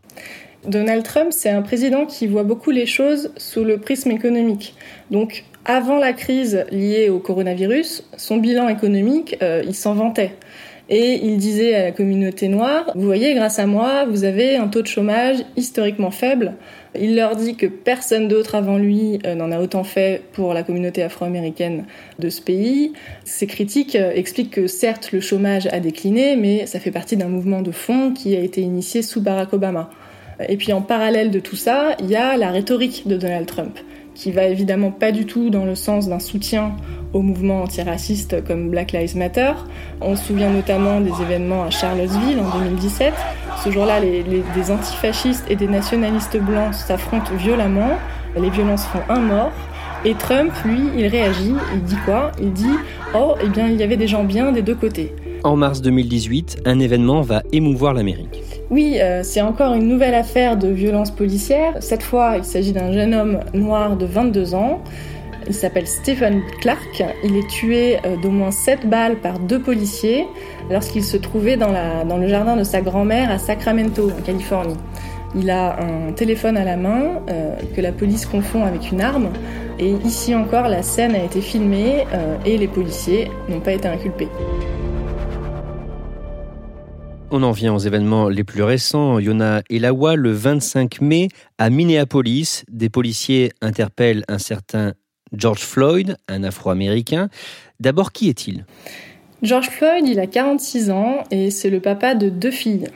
Donald 0.67 1.03
Trump, 1.03 1.29
c'est 1.31 1.51
un 1.51 1.61
président 1.61 2.07
qui 2.07 2.27
voit 2.27 2.43
beaucoup 2.43 2.71
les 2.71 2.87
choses 2.87 3.31
sous 3.37 3.65
le 3.65 3.79
prisme 3.79 4.11
économique. 4.11 4.75
Donc, 5.11 5.45
avant 5.67 5.99
la 5.99 6.13
crise 6.13 6.65
liée 6.71 7.11
au 7.11 7.19
coronavirus, 7.19 8.05
son 8.17 8.39
bilan 8.39 8.69
économique, 8.69 9.37
euh, 9.43 9.63
il 9.67 9.75
s'en 9.75 9.95
vantait. 9.95 10.35
Et 10.91 11.21
il 11.25 11.39
disait 11.39 11.75
à 11.75 11.85
la 11.85 11.93
communauté 11.93 12.49
noire, 12.49 12.91
vous 12.95 13.07
voyez, 13.07 13.35
grâce 13.35 13.59
à 13.59 13.67
moi, 13.67 14.05
vous 14.05 14.25
avez 14.25 14.57
un 14.57 14.69
taux 14.69 14.83
de 14.83 14.87
chômage 14.87 15.39
historiquement 15.57 16.11
faible. 16.11 16.55
Il 16.99 17.17
leur 17.17 17.37
dit 17.37 17.57
que 17.57 17.67
personne 17.67 18.29
d'autre 18.29 18.55
avant 18.55 18.77
lui 18.77 19.19
euh, 19.25 19.35
n'en 19.35 19.51
a 19.51 19.61
autant 19.61 19.83
fait 19.83 20.23
pour 20.33 20.53
la 20.53 20.63
communauté 20.63 21.03
afro-américaine 21.03 21.87
de 22.19 22.29
ce 22.29 22.43
pays. 22.43 22.93
Ces 23.25 23.47
critiques 23.47 23.97
euh, 23.97 24.13
expliquent 24.15 24.53
que 24.53 24.67
certes 24.67 25.11
le 25.13 25.21
chômage 25.21 25.67
a 25.69 25.81
décliné, 25.81 26.37
mais 26.37 26.67
ça 26.67 26.79
fait 26.79 26.91
partie 26.91 27.17
d'un 27.17 27.29
mouvement 27.29 27.63
de 27.63 27.73
fond 27.73 28.13
qui 28.13 28.37
a 28.37 28.41
été 28.41 28.61
initié 28.61 29.01
sous 29.01 29.23
Barack 29.23 29.55
Obama. 29.55 29.89
Et 30.49 30.57
puis 30.57 30.73
en 30.73 30.83
parallèle 30.83 31.31
de 31.31 31.41
tout 31.41 31.57
ça, 31.57 31.97
il 32.01 32.11
y 32.11 32.17
a 32.17 32.37
la 32.37 32.51
rhétorique 32.51 33.07
de 33.07 33.17
Donald 33.17 33.47
Trump 33.47 33.79
qui 34.15 34.33
va 34.33 34.45
évidemment 34.45 34.91
pas 34.91 35.13
du 35.13 35.27
tout 35.27 35.51
dans 35.51 35.65
le 35.65 35.75
sens 35.75 36.09
d'un 36.09 36.19
soutien 36.19 36.73
au 37.13 37.23
mouvement 37.23 37.63
antiraciste 37.63 38.45
comme 38.45 38.71
Black 38.71 38.93
Lives 38.93 39.17
Matter. 39.17 39.53
On 40.01 40.17
se 40.17 40.25
souvient 40.25 40.51
notamment 40.51 41.01
des 41.01 41.13
événements 41.23 41.65
à 41.65 41.71
Charlottesville 41.71 42.41
en 42.41 42.59
2017. 42.59 43.13
Ce 43.65 43.71
jour-là, 43.71 44.01
des 44.01 44.71
antifascistes 44.71 45.45
et 45.49 45.57
des 45.57 45.69
nationalistes 45.69 46.39
blancs 46.39 46.75
s'affrontent 46.75 47.35
violemment. 47.35 47.99
Les 48.41 48.51
violences 48.51 48.85
font 48.87 49.03
un 49.09 49.21
mort. 49.21 49.53
Et 50.05 50.15
Trump, 50.15 50.53
lui, 50.65 50.81
il 50.97 51.07
réagit. 51.07 51.55
Il 51.75 51.83
dit 51.83 51.97
quoi? 52.05 52.33
Il 52.41 52.53
dit 52.53 52.77
Oh, 53.15 53.35
eh 53.43 53.49
bien, 53.49 53.69
il 53.69 53.77
y 53.77 53.83
avait 53.83 53.97
des 53.97 54.07
gens 54.07 54.25
bien 54.25 54.53
des 54.53 54.63
deux 54.63 54.75
côtés. 54.75 55.15
En 55.45 55.57
mars 55.57 55.81
2018, 55.81 56.63
un 56.67 56.79
événement 56.79 57.23
va 57.23 57.43
émouvoir 57.53 57.95
l'Amérique. 57.95 58.54
Oui, 58.75 58.99
euh, 59.01 59.21
c'est 59.23 59.41
encore 59.41 59.75
une 59.75 59.87
nouvelle 59.87 60.15
affaire 60.15 60.57
de 60.57 60.67
violence 60.67 61.13
policière. 61.13 61.75
Cette 61.79 62.03
fois, 62.03 62.39
il 62.39 62.43
s'agit 62.43 62.73
d'un 62.73 62.91
jeune 62.91 63.15
homme 63.15 63.39
noir 63.53 63.97
de 63.97 64.05
22 64.05 64.57
ans. 64.57 64.81
Il 65.47 65.55
s'appelle 65.55 65.87
Stephen 65.87 66.43
Clark. 66.61 67.05
Il 67.23 67.37
est 67.37 67.49
tué 67.49 67.99
euh, 67.99 68.17
d'au 68.21 68.31
moins 68.31 68.51
7 68.51 68.89
balles 68.91 69.15
par 69.15 69.39
deux 69.39 69.61
policiers 69.61 70.27
lorsqu'il 70.73 71.05
se 71.05 71.17
trouvait 71.17 71.57
dans, 71.57 71.69
le 71.71 72.27
jardin 72.27 72.57
de 72.57 72.65
sa 72.65 72.81
grand-mère 72.81 73.31
à 73.31 73.39
Sacramento, 73.39 74.11
en 74.11 74.23
Californie. 74.23 74.75
Il 75.37 75.51
a 75.51 75.77
un 75.81 76.11
téléphone 76.11 76.57
à 76.57 76.65
la 76.65 76.77
main 76.77 77.23
euh, 77.31 77.55
que 77.77 77.81
la 77.81 77.93
police 77.93 78.27
confond 78.27 78.65
avec 78.65 78.91
une 78.91 79.01
arme. 79.01 79.29
Et 79.79 79.93
ici 80.05 80.35
encore, 80.35 80.67
la 80.67 80.83
scène 80.83 81.15
a 81.15 81.23
été 81.23 81.41
filmée 81.41 82.07
et 82.45 82.59
les 82.59 82.69
policiers 82.69 83.31
n'ont 83.49 83.61
pas 83.61 83.73
été 83.73 83.87
inculpés. 83.87 84.29
On 87.37 87.43
en 87.43 87.51
vient 87.51 87.75
aux 87.75 87.81
événements 87.81 88.29
les 88.29 88.45
plus 88.45 88.63
récents. 88.63 89.19
Yona 89.19 89.63
Elawa, 89.69 90.15
le 90.15 90.31
25 90.31 91.01
mai, 91.01 91.27
à 91.59 91.69
Minneapolis, 91.69 92.63
des 92.71 92.89
policiers 92.89 93.51
interpellent 93.61 94.23
un 94.29 94.39
certain 94.39 94.93
George 95.33 95.63
Floyd, 95.63 96.17
un 96.29 96.45
Afro-Américain. 96.45 97.31
D'abord, 97.81 98.13
qui 98.13 98.29
est-il? 98.29 98.67
George 99.43 99.69
Floyd, 99.69 100.07
il 100.07 100.21
a 100.21 100.29
46 100.29 100.93
ans 100.93 101.25
et 101.33 101.51
c'est 101.51 101.71
le 101.71 101.81
papa 101.81 102.15
de 102.15 102.29
deux 102.29 102.53
filles. 102.53 102.87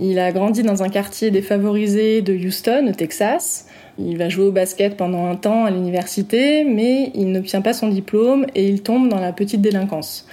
Il 0.00 0.18
a 0.18 0.32
grandi 0.32 0.64
dans 0.64 0.82
un 0.82 0.88
quartier 0.88 1.30
défavorisé 1.30 2.22
de 2.22 2.34
Houston, 2.34 2.88
au 2.90 2.92
Texas. 2.92 3.68
Il 4.00 4.18
va 4.18 4.28
jouer 4.28 4.46
au 4.46 4.52
basket 4.52 4.96
pendant 4.96 5.26
un 5.26 5.36
temps 5.36 5.64
à 5.64 5.70
l'université, 5.70 6.64
mais 6.64 7.12
il 7.14 7.30
n'obtient 7.30 7.60
pas 7.60 7.72
son 7.72 7.86
diplôme 7.86 8.46
et 8.56 8.68
il 8.68 8.82
tombe 8.82 9.08
dans 9.08 9.20
la 9.20 9.32
petite 9.32 9.60
délinquance. 9.60 10.26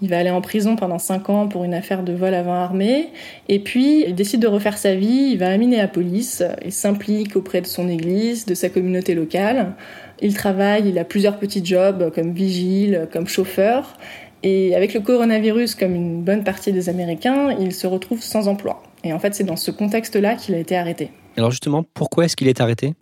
Il 0.00 0.08
va 0.08 0.18
aller 0.18 0.30
en 0.30 0.40
prison 0.40 0.76
pendant 0.76 0.98
5 0.98 1.28
ans 1.30 1.48
pour 1.48 1.64
une 1.64 1.74
affaire 1.74 2.02
de 2.02 2.12
vol 2.12 2.34
avant 2.34 2.54
armée. 2.54 3.08
Et 3.48 3.58
puis, 3.58 4.04
il 4.06 4.14
décide 4.14 4.40
de 4.40 4.46
refaire 4.46 4.78
sa 4.78 4.94
vie. 4.94 5.30
Il 5.32 5.38
va 5.38 5.50
à 5.50 5.56
Minneapolis. 5.56 6.42
Il 6.64 6.72
s'implique 6.72 7.34
auprès 7.34 7.60
de 7.60 7.66
son 7.66 7.88
église, 7.88 8.46
de 8.46 8.54
sa 8.54 8.68
communauté 8.68 9.14
locale. 9.14 9.74
Il 10.20 10.34
travaille, 10.34 10.88
il 10.88 10.98
a 10.98 11.04
plusieurs 11.04 11.38
petits 11.38 11.64
jobs 11.64 12.12
comme 12.14 12.32
vigile, 12.32 13.08
comme 13.12 13.26
chauffeur. 13.26 13.96
Et 14.44 14.76
avec 14.76 14.94
le 14.94 15.00
coronavirus, 15.00 15.74
comme 15.74 15.96
une 15.96 16.22
bonne 16.22 16.44
partie 16.44 16.72
des 16.72 16.88
Américains, 16.88 17.50
il 17.58 17.74
se 17.74 17.88
retrouve 17.88 18.22
sans 18.22 18.46
emploi. 18.46 18.82
Et 19.02 19.12
en 19.12 19.18
fait, 19.18 19.34
c'est 19.34 19.44
dans 19.44 19.56
ce 19.56 19.72
contexte-là 19.72 20.36
qu'il 20.36 20.54
a 20.54 20.58
été 20.58 20.76
arrêté. 20.76 21.10
Alors 21.36 21.50
justement, 21.50 21.84
pourquoi 21.94 22.24
est-ce 22.24 22.36
qu'il 22.36 22.48
est 22.48 22.60
arrêté? 22.60 22.94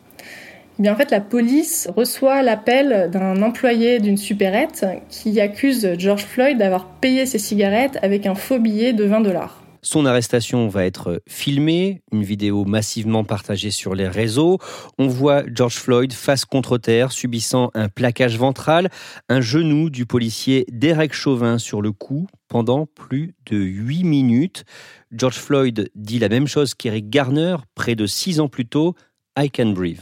Bien, 0.79 0.93
en 0.93 0.97
fait, 0.97 1.11
la 1.11 1.21
police 1.21 1.89
reçoit 1.97 2.43
l'appel 2.43 3.11
d'un 3.11 3.43
employé 3.43 3.99
d'une 4.01 4.17
supérette 4.17 4.87
qui 5.09 5.41
accuse 5.41 5.95
George 5.99 6.25
Floyd 6.25 6.59
d'avoir 6.59 6.87
payé 6.87 7.27
ses 7.27 7.39
cigarettes 7.39 7.99
avec 8.03 8.27
un 8.27 8.35
faux 8.35 8.59
billet 8.59 8.93
de 8.93 9.05
20 9.05 9.21
dollars. 9.21 9.63
Son 9.87 10.05
arrestation 10.05 10.67
va 10.67 10.85
être 10.85 11.23
filmée, 11.29 12.03
une 12.11 12.25
vidéo 12.25 12.65
massivement 12.65 13.23
partagée 13.23 13.71
sur 13.71 13.95
les 13.95 14.09
réseaux. 14.09 14.59
On 14.99 15.07
voit 15.07 15.45
George 15.47 15.77
Floyd 15.77 16.13
face 16.13 16.45
contre 16.45 16.77
terre, 16.77 17.13
subissant 17.13 17.71
un 17.73 17.89
plaquage 17.89 18.37
ventral, 18.37 18.91
un 19.29 19.41
genou 19.41 19.89
du 19.89 20.05
policier 20.05 20.67
Derek 20.73 21.13
Chauvin 21.13 21.59
sur 21.59 21.83
le 21.83 21.93
cou 21.93 22.27
pendant 22.49 22.87
plus 22.87 23.37
de 23.49 23.59
8 23.59 24.03
minutes. 24.03 24.65
George 25.13 25.37
Floyd 25.37 25.89
dit 25.95 26.19
la 26.19 26.31
même 26.31 26.49
chose 26.49 26.75
qu'Eric 26.75 27.09
Garner 27.09 27.57
près 27.77 27.95
de 27.95 28.07
6 28.07 28.41
ans 28.41 28.49
plus 28.49 28.67
tôt, 28.67 28.97
I 29.39 29.49
can 29.49 29.71
breathe. 29.71 30.01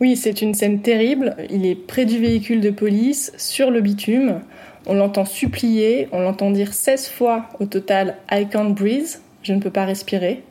Oui, 0.00 0.16
c'est 0.16 0.42
une 0.42 0.54
scène 0.54 0.80
terrible. 0.80 1.34
Il 1.50 1.66
est 1.66 1.74
près 1.74 2.04
du 2.04 2.18
véhicule 2.18 2.60
de 2.60 2.70
police, 2.70 3.32
sur 3.36 3.72
le 3.72 3.80
bitume. 3.80 4.40
On 4.86 4.94
l'entend 4.94 5.24
supplier, 5.24 6.08
on 6.12 6.20
l'entend 6.20 6.52
dire 6.52 6.72
16 6.72 7.08
fois 7.08 7.46
au 7.58 7.66
total 7.66 8.16
I 8.30 8.46
can't 8.48 8.74
breathe, 8.74 9.18
je 9.42 9.52
ne 9.52 9.60
peux 9.60 9.70
pas 9.70 9.84
respirer. 9.84 10.44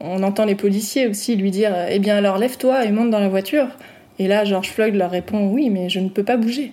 On 0.00 0.22
entend 0.24 0.44
les 0.44 0.56
policiers 0.56 1.06
aussi 1.06 1.36
lui 1.36 1.52
dire 1.52 1.74
Eh 1.88 2.00
bien 2.00 2.16
alors 2.16 2.38
lève-toi 2.38 2.84
et 2.84 2.90
monte 2.90 3.10
dans 3.10 3.20
la 3.20 3.28
voiture. 3.28 3.68
Et 4.18 4.26
là, 4.26 4.44
George 4.44 4.70
Floyd 4.70 4.96
leur 4.96 5.12
répond 5.12 5.48
Oui, 5.48 5.70
mais 5.70 5.88
je 5.88 6.00
ne 6.00 6.08
peux 6.08 6.24
pas 6.24 6.36
bouger. 6.36 6.72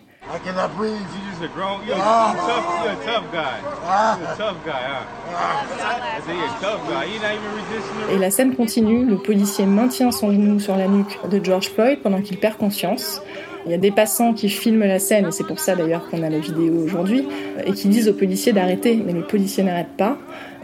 Et 8.11 8.17
la 8.17 8.31
scène 8.31 8.55
continue, 8.55 9.05
le 9.05 9.17
policier 9.17 9.65
maintient 9.65 10.11
son 10.11 10.31
genou 10.31 10.59
sur 10.59 10.75
la 10.75 10.87
nuque 10.87 11.19
de 11.29 11.43
George 11.43 11.69
Floyd 11.69 11.99
pendant 12.01 12.21
qu'il 12.21 12.37
perd 12.37 12.57
conscience. 12.57 13.21
Il 13.65 13.71
y 13.71 13.73
a 13.73 13.77
des 13.77 13.91
passants 13.91 14.33
qui 14.33 14.49
filment 14.49 14.85
la 14.85 14.99
scène, 14.99 15.27
et 15.27 15.31
c'est 15.31 15.45
pour 15.45 15.59
ça 15.59 15.75
d'ailleurs 15.75 16.07
qu'on 16.09 16.21
a 16.21 16.29
la 16.29 16.39
vidéo 16.39 16.83
aujourd'hui, 16.83 17.27
et 17.65 17.73
qui 17.73 17.87
disent 17.87 18.07
aux 18.07 18.13
policiers 18.13 18.53
d'arrêter, 18.53 18.95
mais 18.95 19.13
les 19.13 19.23
policiers 19.23 19.63
n'arrêtent 19.63 19.97
pas. 19.97 20.17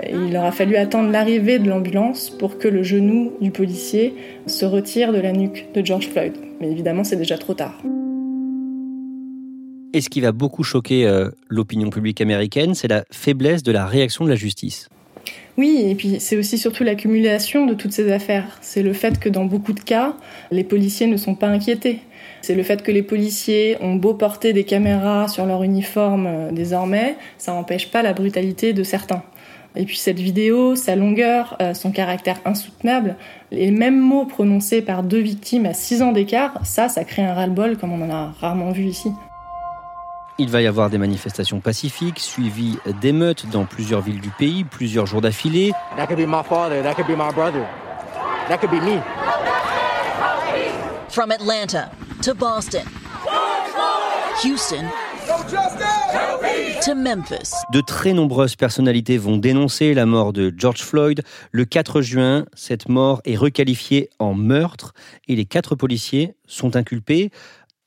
il 0.07 0.31
leur 0.31 0.45
a 0.45 0.51
fallu 0.51 0.75
attendre 0.75 1.11
l'arrivée 1.11 1.57
de 1.57 1.67
l'ambulance 1.67 2.29
pour 2.29 2.59
que 2.59 2.67
le 2.67 2.83
genou 2.83 3.33
du 3.41 3.49
policier 3.49 4.15
se 4.45 4.65
retire 4.65 5.13
de 5.13 5.19
la 5.19 5.31
nuque 5.31 5.67
de 5.73 5.83
George 5.83 6.09
Floyd. 6.09 6.33
Mais 6.59 6.69
évidemment, 6.69 7.03
c'est 7.03 7.15
déjà 7.15 7.39
trop 7.39 7.55
tard. 7.55 7.73
Et 9.93 9.99
ce 10.01 10.09
qui 10.09 10.21
va 10.21 10.31
beaucoup 10.31 10.63
choquer 10.63 11.05
euh, 11.05 11.29
l'opinion 11.49 11.89
publique 11.89 12.21
américaine, 12.21 12.75
c'est 12.75 12.87
la 12.87 13.03
faiblesse 13.11 13.61
de 13.61 13.73
la 13.73 13.85
réaction 13.85 14.23
de 14.23 14.29
la 14.29 14.35
justice. 14.35 14.87
Oui, 15.57 15.83
et 15.85 15.95
puis 15.95 16.17
c'est 16.19 16.37
aussi 16.37 16.57
surtout 16.57 16.83
l'accumulation 16.83 17.65
de 17.65 17.73
toutes 17.73 17.91
ces 17.91 18.09
affaires. 18.11 18.57
C'est 18.61 18.83
le 18.83 18.93
fait 18.93 19.19
que 19.19 19.27
dans 19.27 19.43
beaucoup 19.45 19.73
de 19.73 19.81
cas, 19.81 20.15
les 20.49 20.63
policiers 20.63 21.07
ne 21.07 21.17
sont 21.17 21.35
pas 21.35 21.47
inquiétés. 21.47 21.99
C'est 22.41 22.55
le 22.55 22.63
fait 22.63 22.81
que 22.81 22.91
les 22.91 23.03
policiers 23.03 23.77
ont 23.81 23.95
beau 23.95 24.13
porter 24.13 24.53
des 24.53 24.63
caméras 24.63 25.27
sur 25.27 25.45
leur 25.45 25.61
uniforme 25.61 26.25
euh, 26.25 26.51
désormais, 26.51 27.17
ça 27.37 27.51
n'empêche 27.51 27.91
pas 27.91 28.01
la 28.01 28.13
brutalité 28.13 28.71
de 28.71 28.83
certains. 28.83 29.23
Et 29.75 29.85
puis 29.85 29.97
cette 29.97 30.19
vidéo, 30.19 30.75
sa 30.75 30.95
longueur, 30.95 31.57
euh, 31.61 31.73
son 31.73 31.91
caractère 31.91 32.39
insoutenable, 32.45 33.15
les 33.51 33.71
mêmes 33.71 33.99
mots 33.99 34.25
prononcés 34.25 34.81
par 34.81 35.03
deux 35.03 35.19
victimes 35.19 35.65
à 35.65 35.73
six 35.73 36.01
ans 36.01 36.13
d'écart, 36.13 36.59
ça, 36.63 36.87
ça 36.87 37.03
crée 37.03 37.23
un 37.23 37.33
ras-le-bol 37.33 37.77
comme 37.77 37.91
on 37.91 38.01
en 38.01 38.09
a 38.09 38.33
rarement 38.39 38.71
vu 38.71 38.85
ici. 38.85 39.09
Il 40.37 40.49
va 40.49 40.61
y 40.61 40.67
avoir 40.67 40.89
des 40.89 40.97
manifestations 40.97 41.59
pacifiques, 41.59 42.19
suivies 42.19 42.77
d'émeutes 43.01 43.45
dans 43.51 43.65
plusieurs 43.65 44.01
villes 44.01 44.21
du 44.21 44.29
pays, 44.29 44.63
plusieurs 44.63 45.05
jours 45.05 45.21
d'affilée. 45.21 45.73
From 51.09 51.29
Atlanta 51.29 51.91
to 52.21 52.33
Boston, 52.33 52.83
Houston 54.45 54.85
to 56.83 56.95
Memphis. 56.95 57.51
De 57.71 57.81
très 57.81 58.13
nombreuses 58.13 58.55
personnalités 58.55 59.17
vont 59.17 59.37
dénoncer 59.37 59.93
la 59.93 60.05
mort 60.05 60.33
de 60.33 60.53
George 60.55 60.81
Floyd. 60.81 61.21
Le 61.51 61.65
4 61.65 62.01
juin, 62.01 62.45
cette 62.53 62.89
mort 62.89 63.21
est 63.25 63.35
requalifiée 63.35 64.09
en 64.19 64.33
meurtre 64.33 64.93
et 65.27 65.35
les 65.35 65.45
quatre 65.45 65.75
policiers 65.75 66.35
sont 66.47 66.75
inculpés 66.75 67.31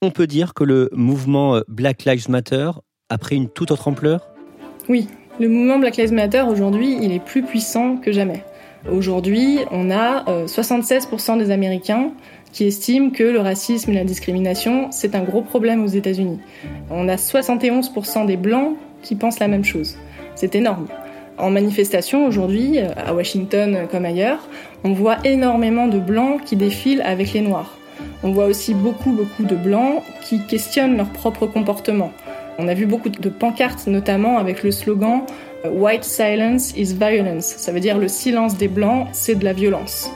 on 0.05 0.11
peut 0.11 0.27
dire 0.27 0.55
que 0.55 0.65
le 0.65 0.91
mouvement 0.93 1.57
euh, 1.57 1.61
Black 1.67 2.05
Lives 2.05 2.29
Matter 2.29 2.71
a 3.09 3.19
pris 3.19 3.37
une 3.37 3.49
toute 3.49 3.71
autre 3.71 3.89
ampleur? 3.89 4.29
Oui, 4.89 5.09
le 5.41 5.49
mouvement 5.49 5.79
Black 5.79 5.97
Lives 5.97 6.13
Matter 6.13 6.43
aujourd'hui, 6.43 6.99
il 7.01 7.11
est 7.11 7.25
plus 7.25 7.43
puissant 7.43 7.97
que 7.97 8.13
jamais. 8.13 8.45
Aujourd'hui, 8.91 9.61
on 9.71 9.91
a 9.91 10.25
76% 10.45 11.33
euh, 11.33 11.39
des 11.39 11.51
Américains 11.51 12.11
qui 12.53 12.65
estiment 12.65 13.11
que 13.11 13.25
le 13.25 13.41
racisme 13.41 13.93
et 13.93 13.95
la 13.95 14.05
discrimination, 14.05 14.91
c'est 14.91 15.15
un 15.15 15.23
gros 15.23 15.41
problème 15.41 15.83
aux 15.83 15.89
États-Unis. 15.89 16.39
On 16.91 17.09
a 17.09 17.17
71% 17.17 18.27
des 18.27 18.37
Blancs 18.37 18.77
qui 19.03 19.15
pensent 19.15 19.41
la 19.41 19.49
même 19.49 19.65
chose. 19.65 19.97
C'est 20.35 20.55
énorme. 20.55 20.87
En 21.39 21.51
manifestation 21.51 22.27
aujourd'hui, 22.27 22.79
euh, 22.79 22.91
à 22.95 23.15
Washington 23.15 23.89
comme 23.91 24.05
ailleurs, 24.05 24.47
on 24.85 24.93
voit 24.93 25.17
énormément 25.25 25.89
de 25.89 25.99
Blancs 25.99 26.43
qui 26.45 26.57
défilent 26.57 27.03
avec 27.03 27.33
les 27.33 27.41
Noirs. 27.41 27.79
On 28.23 28.33
voit 28.33 28.47
aussi 28.47 28.75
beaucoup, 28.75 29.13
beaucoup 29.13 29.45
de 29.45 29.57
blancs 29.57 30.03
qui 30.23 30.45
questionnent 30.47 30.97
leur 30.97 31.11
propre 31.11 31.47
comportement. 31.47 32.13
On 32.59 32.69
a 32.69 32.75
vu 32.75 32.87
beaucoup 32.87 33.09
de 33.09 33.29
pancartes, 33.29 33.87
notamment 33.87 34.39
avec 34.39 34.63
le 34.63 34.71
slogan 34.71 35.23
White 35.65 36.05
silence 36.05 36.77
is 36.77 36.95
violence. 36.95 37.47
Ça 37.47 37.73
veut 37.73 37.81
dire 37.81 37.97
le 37.97 38.07
silence 38.07 38.59
des 38.59 38.69
blancs, 38.69 39.09
c'est 39.13 39.35
de 39.35 39.45
la 39.45 39.55
violence. 39.55 40.11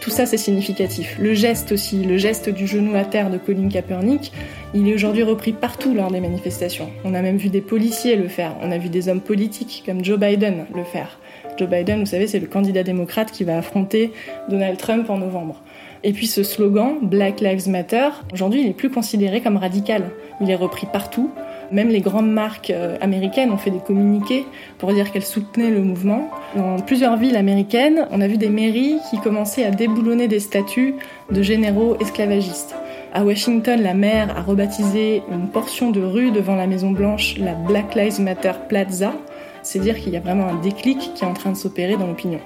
Tout 0.00 0.10
ça, 0.10 0.24
c'est 0.24 0.36
significatif. 0.36 1.16
Le 1.18 1.34
geste 1.34 1.72
aussi, 1.72 2.04
le 2.04 2.16
geste 2.16 2.48
du 2.48 2.66
genou 2.66 2.96
à 2.96 3.04
terre 3.04 3.30
de 3.30 3.36
Colin 3.38 3.68
Kaepernick, 3.68 4.32
il 4.72 4.88
est 4.88 4.94
aujourd'hui 4.94 5.22
repris 5.22 5.52
partout 5.52 5.94
lors 5.94 6.10
des 6.10 6.20
manifestations. 6.20 6.88
On 7.04 7.12
a 7.14 7.20
même 7.20 7.36
vu 7.36 7.48
des 7.50 7.60
policiers 7.60 8.16
le 8.16 8.28
faire. 8.28 8.56
On 8.62 8.70
a 8.72 8.78
vu 8.78 8.88
des 8.88 9.08
hommes 9.08 9.20
politiques 9.20 9.82
comme 9.84 10.04
Joe 10.04 10.18
Biden 10.18 10.66
le 10.74 10.84
faire. 10.84 11.18
Joe 11.58 11.68
Biden, 11.68 12.00
vous 12.00 12.06
savez, 12.06 12.26
c'est 12.26 12.38
le 12.38 12.46
candidat 12.46 12.82
démocrate 12.82 13.30
qui 13.30 13.44
va 13.44 13.58
affronter 13.58 14.12
Donald 14.48 14.78
Trump 14.78 15.10
en 15.10 15.18
novembre. 15.18 15.62
Et 16.02 16.12
puis 16.12 16.26
ce 16.26 16.42
slogan, 16.42 16.96
Black 17.02 17.40
Lives 17.40 17.68
Matter, 17.68 18.08
aujourd'hui 18.32 18.62
il 18.62 18.68
est 18.68 18.74
plus 18.74 18.90
considéré 18.90 19.42
comme 19.42 19.58
radical. 19.58 20.10
Il 20.40 20.50
est 20.50 20.56
repris 20.56 20.86
partout. 20.90 21.30
Même 21.72 21.88
les 21.88 22.00
grandes 22.00 22.30
marques 22.30 22.70
euh, 22.70 22.96
américaines 23.00 23.52
ont 23.52 23.56
fait 23.56 23.70
des 23.70 23.78
communiqués 23.78 24.44
pour 24.78 24.92
dire 24.92 25.12
qu'elles 25.12 25.24
soutenaient 25.24 25.70
le 25.70 25.82
mouvement. 25.82 26.28
Dans 26.56 26.76
plusieurs 26.80 27.16
villes 27.16 27.36
américaines, 27.36 28.08
on 28.10 28.20
a 28.20 28.26
vu 28.26 28.38
des 28.38 28.48
mairies 28.48 28.96
qui 29.10 29.18
commençaient 29.20 29.64
à 29.64 29.70
déboulonner 29.70 30.26
des 30.26 30.40
statues 30.40 30.94
de 31.30 31.42
généraux 31.42 31.96
esclavagistes. 32.00 32.74
À 33.12 33.24
Washington, 33.24 33.80
la 33.82 33.94
maire 33.94 34.36
a 34.36 34.42
rebaptisé 34.42 35.22
une 35.30 35.48
portion 35.48 35.90
de 35.90 36.00
rue 36.00 36.30
devant 36.30 36.54
la 36.54 36.66
Maison 36.66 36.90
Blanche 36.90 37.36
la 37.38 37.54
Black 37.54 37.94
Lives 37.94 38.20
Matter 38.20 38.52
Plaza. 38.68 39.12
C'est 39.62 39.80
dire 39.80 39.98
qu'il 40.00 40.12
y 40.12 40.16
a 40.16 40.20
vraiment 40.20 40.48
un 40.48 40.60
déclic 40.60 41.12
qui 41.14 41.24
est 41.24 41.26
en 41.26 41.34
train 41.34 41.50
de 41.50 41.56
s'opérer 41.56 41.96
dans 41.96 42.06
l'opinion. 42.06 42.40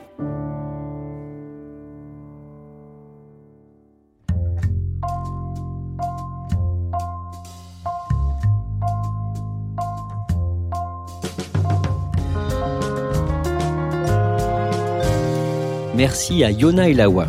Merci 15.94 16.42
à 16.42 16.50
Yona 16.50 16.88
Elawa. 16.88 17.28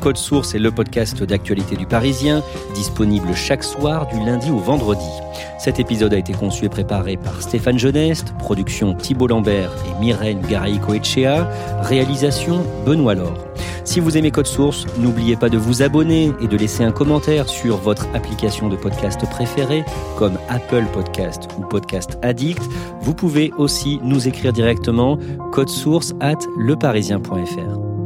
Code 0.00 0.16
Source 0.16 0.54
est 0.54 0.58
le 0.58 0.70
podcast 0.70 1.22
d'actualité 1.22 1.76
du 1.76 1.84
Parisien, 1.84 2.42
disponible 2.74 3.34
chaque 3.34 3.62
soir 3.62 4.06
du 4.06 4.16
lundi 4.24 4.50
au 4.50 4.58
vendredi. 4.58 5.10
Cet 5.58 5.78
épisode 5.78 6.14
a 6.14 6.18
été 6.18 6.32
conçu 6.32 6.64
et 6.64 6.68
préparé 6.70 7.18
par 7.18 7.42
Stéphane 7.42 7.78
Geneste, 7.78 8.32
production 8.38 8.94
Thibault 8.94 9.26
Lambert 9.26 9.72
et 9.86 10.00
Myrène 10.00 10.40
Garaïco-Echea, 10.40 11.48
réalisation 11.82 12.64
Benoît 12.86 13.14
Laure. 13.14 13.44
Si 13.84 14.00
vous 14.00 14.16
aimez 14.16 14.30
Code 14.30 14.46
Source, 14.46 14.86
n'oubliez 14.98 15.36
pas 15.36 15.50
de 15.50 15.58
vous 15.58 15.82
abonner 15.82 16.32
et 16.40 16.46
de 16.46 16.56
laisser 16.56 16.84
un 16.84 16.92
commentaire 16.92 17.48
sur 17.48 17.76
votre 17.76 18.06
application 18.14 18.68
de 18.68 18.76
podcast 18.76 19.20
préférée, 19.30 19.84
comme 20.16 20.38
Apple 20.48 20.84
Podcast 20.94 21.48
ou 21.58 21.62
Podcast 21.62 22.18
Addict. 22.22 22.62
Vous 23.00 23.14
pouvez 23.14 23.52
aussi 23.58 23.98
nous 24.02 24.28
écrire 24.28 24.52
directement 24.52 25.18
code 25.52 25.68
source 25.68 26.14
at 26.20 26.38
leparisien.fr. 26.58 27.97